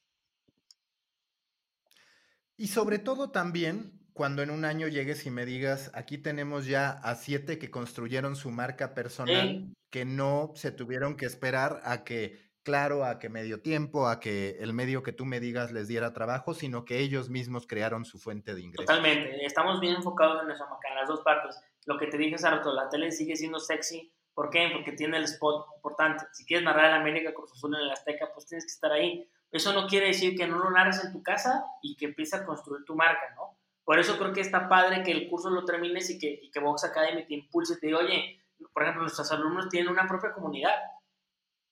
[2.57, 6.89] Y sobre todo también cuando en un año llegues y me digas, aquí tenemos ya
[6.89, 12.48] a siete que construyeron su marca personal, que no se tuvieron que esperar a que
[12.63, 16.13] claro a que medio tiempo, a que el medio que tú me digas les diera
[16.13, 18.85] trabajo, sino que ellos mismos crearon su fuente de ingresos.
[18.85, 21.59] Totalmente, estamos bien enfocados en eso, en las dos partes.
[21.85, 24.13] lo que te dije hace rato, la tele sigue siendo sexy.
[24.33, 24.69] ¿Por qué?
[24.71, 26.25] Porque tiene el spot importante.
[26.33, 29.29] Si quieres narrar en América Cruz Azul en el Azteca, pues tienes que estar ahí.
[29.51, 32.45] Eso no quiere decir que no lo narres en tu casa y que empieces a
[32.45, 33.57] construir tu marca, ¿no?
[33.83, 36.59] Por eso creo que está padre que el curso lo termines y que, y que
[36.59, 38.39] Vox Academy te impulse y te diga, oye,
[38.71, 40.75] por ejemplo, nuestros alumnos tienen una propia comunidad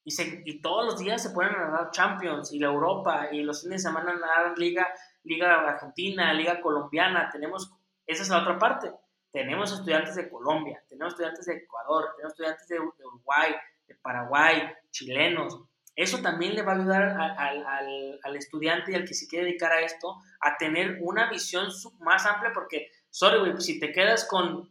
[0.08, 3.90] y, todos los días se pueden narrar Champions y la Europa y los fines de
[3.90, 4.88] semana narrar Liga,
[5.24, 7.30] Liga Argentina, Liga Colombiana.
[7.30, 7.74] Tenemos,
[8.06, 8.94] esa es la otra parte.
[9.32, 13.54] Tenemos estudiantes de Colombia, tenemos estudiantes de Ecuador, tenemos estudiantes de, de Uruguay,
[13.86, 15.60] de Paraguay, chilenos.
[15.94, 19.46] Eso también le va a ayudar al, al, al, estudiante y al que se quiere
[19.46, 21.68] dedicar a esto a tener una visión
[22.00, 24.70] más amplia porque, sorry, güey, si te quedas con,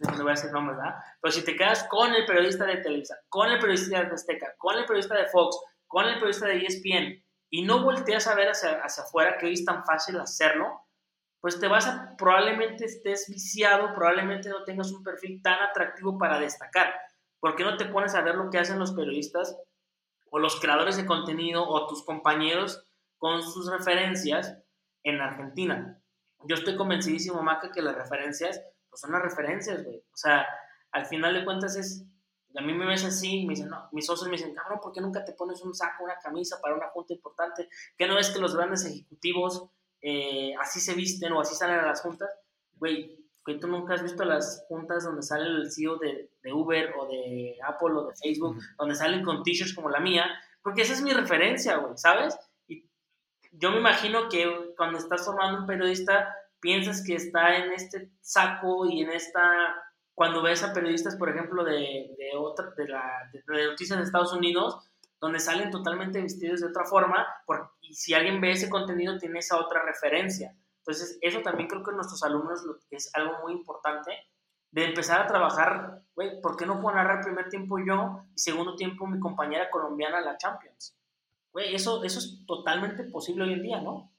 [0.00, 0.94] no voy a decir nombres, ¿verdad?
[1.20, 4.76] Pero si te quedas con el periodista de Televisa, con el periodista de Azteca, con
[4.76, 8.82] el periodista de Fox, con el periodista de ESPN y no volteas a ver hacia,
[8.82, 10.84] hacia afuera, que hoy es tan fácil hacerlo,
[11.40, 16.40] pues te vas a, probablemente estés viciado, probablemente no tengas un perfil tan atractivo para
[16.40, 16.94] destacar.
[17.38, 19.54] ¿Por qué no te pones a ver lo que hacen los periodistas
[20.30, 22.82] o los creadores de contenido o tus compañeros
[23.18, 24.56] con sus referencias
[25.02, 26.00] en Argentina?
[26.46, 28.62] Yo estoy convencidísimo, Maca, que las referencias
[28.94, 29.96] pues son las referencias, güey.
[29.96, 30.46] O sea,
[30.92, 32.04] al final de cuentas es,
[32.54, 35.00] a mí me ves así, me dicen, no, mis socios me dicen, cabrón, ¿por qué
[35.00, 37.68] nunca te pones un saco, una camisa para una junta importante?
[37.98, 39.68] ¿Qué no es que los grandes ejecutivos
[40.00, 42.30] eh, así se visten o así salen a las juntas?
[42.76, 46.94] Güey, que tú nunca has visto las juntas donde sale el CEO de, de Uber
[46.96, 50.24] o de Apple o de Facebook, donde salen con t-shirts como la mía,
[50.62, 52.38] porque esa es mi referencia, güey, ¿sabes?
[52.68, 52.88] Y
[53.50, 56.32] yo me imagino que cuando estás formando un periodista,
[56.64, 59.42] piensas que está en este saco y en esta...
[60.14, 64.32] Cuando ves a periodistas, por ejemplo, de, de, otra, de, la, de, noticias de Estados
[64.32, 64.90] Unidos,
[65.20, 67.26] donde salen totalmente vestidos de otra forma,
[67.82, 70.56] y si alguien ve ese contenido, tiene esa otra referencia.
[70.78, 74.12] Entonces, eso también creo que nuestros alumnos es algo muy importante,
[74.70, 78.76] de empezar a trabajar, güey, ¿por qué no puedo narrar primer tiempo yo y segundo
[78.76, 80.96] tiempo mi compañera colombiana la Champions?
[81.52, 84.13] Güey, eso, eso es totalmente posible hoy en día, ¿no?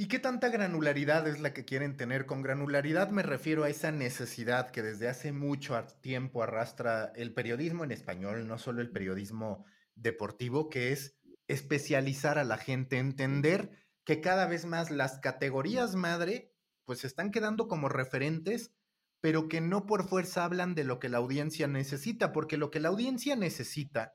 [0.00, 2.24] ¿Y qué tanta granularidad es la que quieren tener?
[2.24, 7.82] Con granularidad me refiero a esa necesidad que desde hace mucho tiempo arrastra el periodismo
[7.82, 9.64] en español, no solo el periodismo
[9.96, 11.18] deportivo, que es
[11.48, 13.70] especializar a la gente, entender
[14.04, 18.72] que cada vez más las categorías madre pues están quedando como referentes,
[19.20, 22.78] pero que no por fuerza hablan de lo que la audiencia necesita, porque lo que
[22.78, 24.14] la audiencia necesita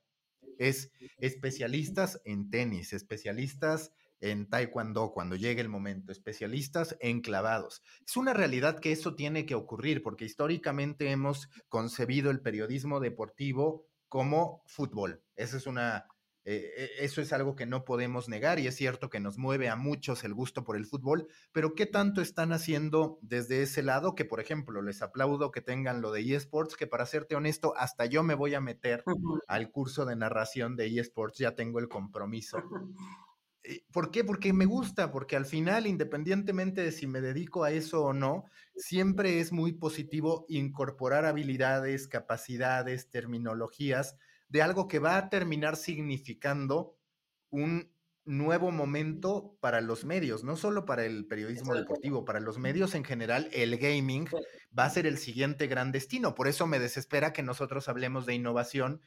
[0.58, 3.92] es especialistas en tenis, especialistas
[4.24, 7.84] en taekwondo cuando llegue el momento, especialistas en clavados.
[8.08, 13.86] Es una realidad que eso tiene que ocurrir porque históricamente hemos concebido el periodismo deportivo
[14.08, 15.22] como fútbol.
[15.36, 16.08] Eso es una
[16.46, 19.70] eh, eh, eso es algo que no podemos negar y es cierto que nos mueve
[19.70, 24.14] a muchos el gusto por el fútbol, pero ¿qué tanto están haciendo desde ese lado?
[24.14, 28.06] Que por ejemplo, les aplaudo que tengan lo de eSports, que para serte honesto, hasta
[28.06, 29.06] yo me voy a meter
[29.48, 32.58] al curso de narración de eSports, ya tengo el compromiso.
[33.64, 34.24] Eh, ¿Por qué?
[34.24, 38.46] Porque me gusta, porque al final, independientemente de si me dedico a eso o no,
[38.76, 44.18] siempre es muy positivo incorporar habilidades, capacidades, terminologías
[44.50, 46.98] de algo que va a terminar significando
[47.50, 47.92] un
[48.26, 53.04] nuevo momento para los medios, no solo para el periodismo deportivo, para los medios en
[53.04, 54.28] general, el gaming
[54.78, 56.36] va a ser el siguiente gran destino.
[56.36, 59.02] Por eso me desespera que nosotros hablemos de innovación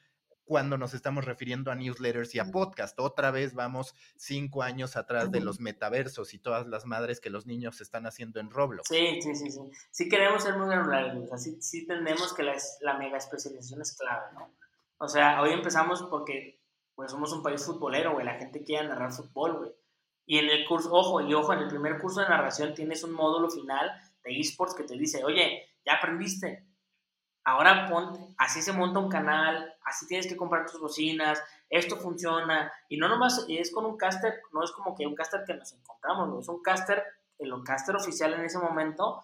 [0.47, 2.99] cuando nos estamos refiriendo a newsletters y a podcast.
[3.01, 7.47] Otra vez vamos cinco años atrás de los metaversos y todas las madres que los
[7.47, 8.89] niños están haciendo en Roblox.
[8.89, 9.61] Sí, sí, sí, sí.
[9.91, 13.83] Sí queremos ser muy granulares, o sea, sí, sí entendemos que la, la, mega especialización
[13.83, 14.55] es clave, ¿no?
[14.99, 16.63] O sea, hoy empezamos porque
[16.95, 19.73] pues somos un país futbolero, güey, la gente quiere narrar fútbol, güey.
[20.25, 23.13] Y en el curso, ojo, y ojo, en el primer curso de narración tienes un
[23.13, 23.91] módulo final
[24.25, 26.67] de esports que te dice, oye, ya aprendiste,
[27.49, 31.41] Ahora ponte, así se monta un canal, así tienes que comprar tus bocinas,
[31.71, 32.73] esto funciona.
[32.89, 35.73] Y no nomás es con un caster, no es como que un caster que nos
[35.73, 37.05] encontramos, es un caster,
[37.39, 39.23] el caster oficial en ese momento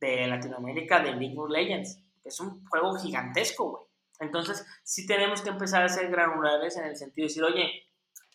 [0.00, 2.00] de Latinoamérica de League of Legends.
[2.24, 3.84] Es un juego gigantesco, güey.
[4.18, 7.84] Entonces, sí tenemos que empezar a ser granulares en el sentido de decir, oye,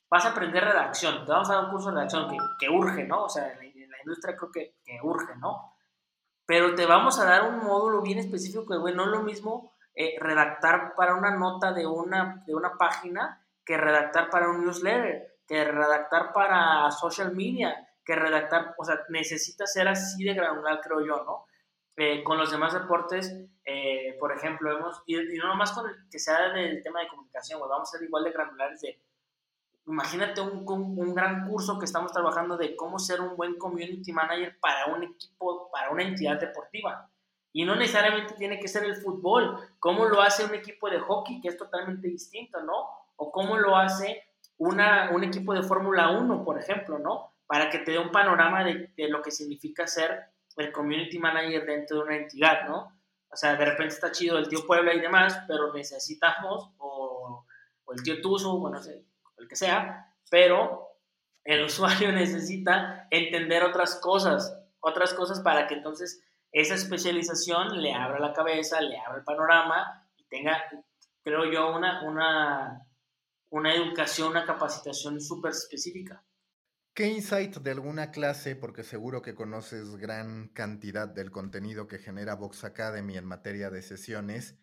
[0.10, 3.26] vas a aprender redacción, te vamos a dar un curso de redacción que, urge, ¿no?
[3.26, 4.74] O sea, en la, industria creo que
[5.04, 5.75] urge, ¿no?
[6.46, 9.74] Pero te vamos a dar un módulo bien específico que, güey, no es lo mismo
[9.96, 15.38] eh, redactar para una nota de una, de una página que redactar para un newsletter,
[15.48, 21.02] que redactar para social media, que redactar, o sea, necesita ser así de granular, creo
[21.02, 21.46] yo, ¿no?
[21.98, 23.34] Eh, con los demás deportes,
[23.64, 27.60] eh, por ejemplo, hemos, y, no nomás con el que sea del tema de comunicación,
[27.62, 29.00] vamos a ser igual de granulares de,
[29.88, 34.58] imagínate un, un, gran curso que estamos trabajando de cómo ser un buen community manager
[34.60, 37.10] para un equipo, para una entidad deportiva.
[37.54, 41.40] Y no necesariamente tiene que ser el fútbol, cómo lo hace un equipo de hockey,
[41.40, 42.90] que es totalmente distinto, ¿no?
[43.16, 44.24] O cómo lo hace
[44.58, 47.34] una, un equipo de Fórmula 1, por ejemplo, ¿no?
[47.48, 51.66] Para que te dé un panorama de, de, lo que significa ser el community manager
[51.66, 52.92] dentro de una entidad, ¿no?
[53.30, 57.46] O sea, de repente está chido el tío Puebla y demás, pero necesitamos, o,
[57.86, 58.82] o el tío Tuzo, bueno,
[59.38, 60.88] el que sea, pero
[61.44, 66.22] el usuario necesita entender otras cosas, otras cosas para que entonces
[66.52, 70.64] esa especialización le abra la cabeza, le abra el panorama y tenga,
[71.22, 72.88] creo yo, una, una,
[73.50, 76.24] una educación, una capacitación súper específica.
[76.94, 82.36] ¿Qué insight de alguna clase, porque seguro que conoces gran cantidad del contenido que genera
[82.36, 84.58] Vox Academy en materia de sesiones,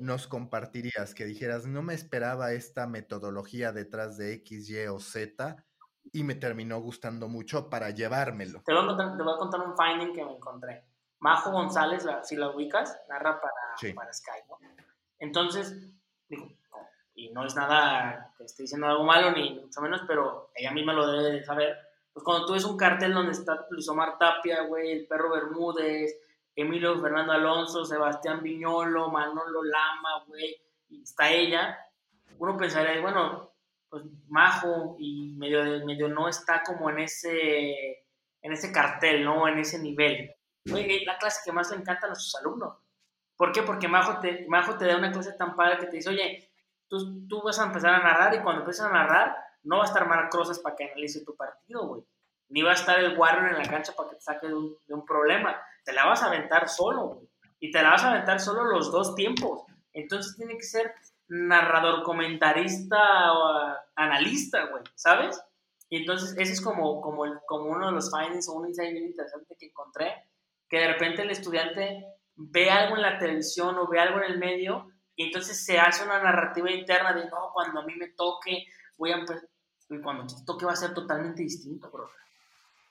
[0.00, 5.64] nos compartirías que dijeras, no me esperaba esta metodología detrás de X, Y o Z
[6.12, 8.62] y me terminó gustando mucho para llevármelo?
[8.64, 10.84] Te voy a contar, un finding que me encontré.
[11.20, 14.58] Majo González, si la ubicas, narra para, para Sky, ¿no?
[15.20, 15.88] Entonces,
[16.28, 16.50] digo,
[17.14, 20.92] y no es nada que esté diciendo algo malo, ni mucho menos, pero ella misma
[20.92, 21.76] lo debe de saber.
[22.12, 26.12] Pues cuando tú ves un cartel donde está Luis Omar Tapia, güey, el perro Bermúdez,
[26.54, 30.56] Emilio Fernando Alonso, Sebastián Viñolo, Manolo Lama, güey,
[31.02, 31.78] está ella,
[32.38, 33.52] uno pensaría, bueno,
[33.88, 38.04] pues majo y medio, medio no está como en ese,
[38.40, 39.48] en ese cartel, ¿no?
[39.48, 40.34] En ese nivel.
[40.64, 42.78] Güey, la clase que más le encanta a sus alumnos.
[43.36, 43.62] ¿Por qué?
[43.62, 46.50] Porque Majo te, Majo te da una clase tan padre que te dice, oye,
[46.88, 49.86] tú, tú vas a empezar a narrar y cuando empiezas a narrar, no va a
[49.86, 52.04] estar Marc Rosas para que analice tu partido, güey.
[52.48, 54.76] Ni va a estar el Warrior en la cancha para que te saque de un,
[54.86, 57.22] de un problema te la vas a aventar solo,
[57.60, 59.62] Y te la vas a aventar solo los dos tiempos.
[59.92, 60.92] Entonces tiene que ser
[61.28, 65.40] narrador, comentarista o analista, güey, ¿sabes?
[65.88, 68.92] Y entonces ese es como, como, el, como uno de los findings o un insight
[68.92, 70.28] bien interesante que encontré,
[70.68, 72.04] que de repente el estudiante
[72.34, 76.04] ve algo en la televisión o ve algo en el medio y entonces se hace
[76.04, 78.64] una narrativa interna de, no, cuando a mí me toque,
[78.96, 79.48] voy a empezar,
[79.90, 82.10] y cuando te toque va a ser totalmente distinto, bro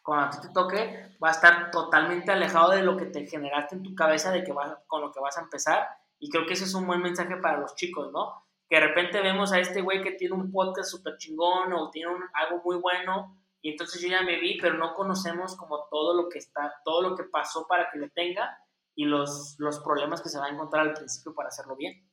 [0.02, 3.76] cuando a ti te toque, va a estar totalmente alejado de lo que te generaste
[3.76, 5.88] en tu cabeza de que vas, con lo que vas a empezar.
[6.20, 8.48] Y creo que ese es un buen mensaje para los chicos, ¿no?
[8.68, 12.12] Que de repente vemos a este güey que tiene un podcast súper chingón o tiene
[12.34, 16.30] algo muy bueno y entonces yo ya me vi, pero no conocemos como todo lo
[16.30, 18.58] que está, todo lo que pasó para que lo tenga
[18.96, 22.10] y los, los problemas que se va a encontrar al principio para hacerlo bien.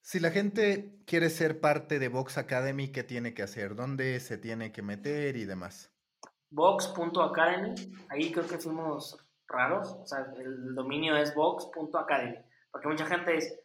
[0.00, 3.74] Si la gente quiere ser parte de Vox Academy, ¿qué tiene que hacer?
[3.74, 5.92] ¿Dónde se tiene que meter y demás?
[6.50, 7.74] Vox.academy,
[8.08, 12.38] ahí creo que fuimos raros, o sea, el dominio es Vox.academy,
[12.70, 13.58] porque mucha gente es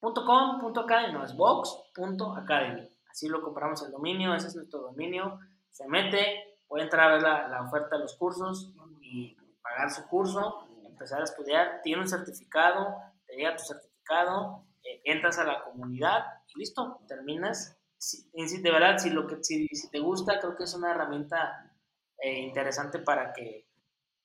[0.00, 5.38] .com.academy, no, es Vox.academy, así lo compramos el dominio, ese es nuestro dominio,
[5.70, 10.06] se mete, puede entrar a ver la, la oferta de los cursos y pagar su
[10.08, 15.62] curso, empezar a estudiar, tiene un certificado, te llega tu certificado, eh, entras a la
[15.64, 16.24] comunidad
[16.54, 17.76] y listo, terminas.
[17.98, 21.72] Si, de verdad, si, lo que, si, si te gusta, creo que es una herramienta
[22.18, 23.66] eh, interesante para que,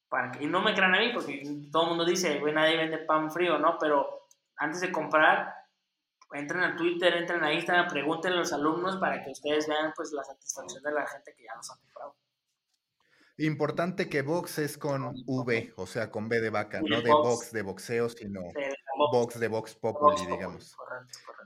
[0.09, 2.77] para que, y no me crean a mí, porque todo el mundo dice, güey, nadie
[2.77, 3.77] vende pan frío, ¿no?
[3.79, 4.27] Pero
[4.57, 5.53] antes de comprar,
[6.33, 10.11] entren a Twitter, entren a Instagram, pregúntenle a los alumnos para que ustedes vean pues
[10.11, 12.15] la satisfacción de la gente que ya nos ha comprado.
[13.37, 17.51] Importante que box es con V, o sea, con B de vaca, no de box.
[17.51, 18.41] de boxeo, sino
[19.11, 19.39] box.
[19.39, 20.75] de box populi, digamos.
[20.75, 21.41] Correcto, correcto.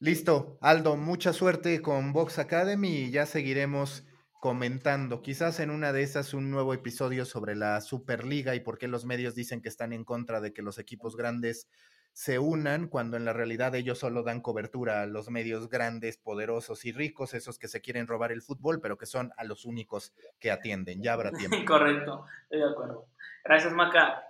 [0.00, 4.04] Listo, Aldo, mucha suerte con Box Academy y ya seguiremos
[4.40, 8.88] comentando, quizás en una de esas un nuevo episodio sobre la Superliga y por qué
[8.88, 11.68] los medios dicen que están en contra de que los equipos grandes
[12.14, 16.86] se unan cuando en la realidad ellos solo dan cobertura a los medios grandes, poderosos
[16.86, 20.14] y ricos, esos que se quieren robar el fútbol, pero que son a los únicos
[20.38, 21.02] que atienden.
[21.02, 21.56] Ya habrá tiempo.
[21.66, 23.06] Correcto, estoy de acuerdo.
[23.44, 24.29] Gracias, Maca.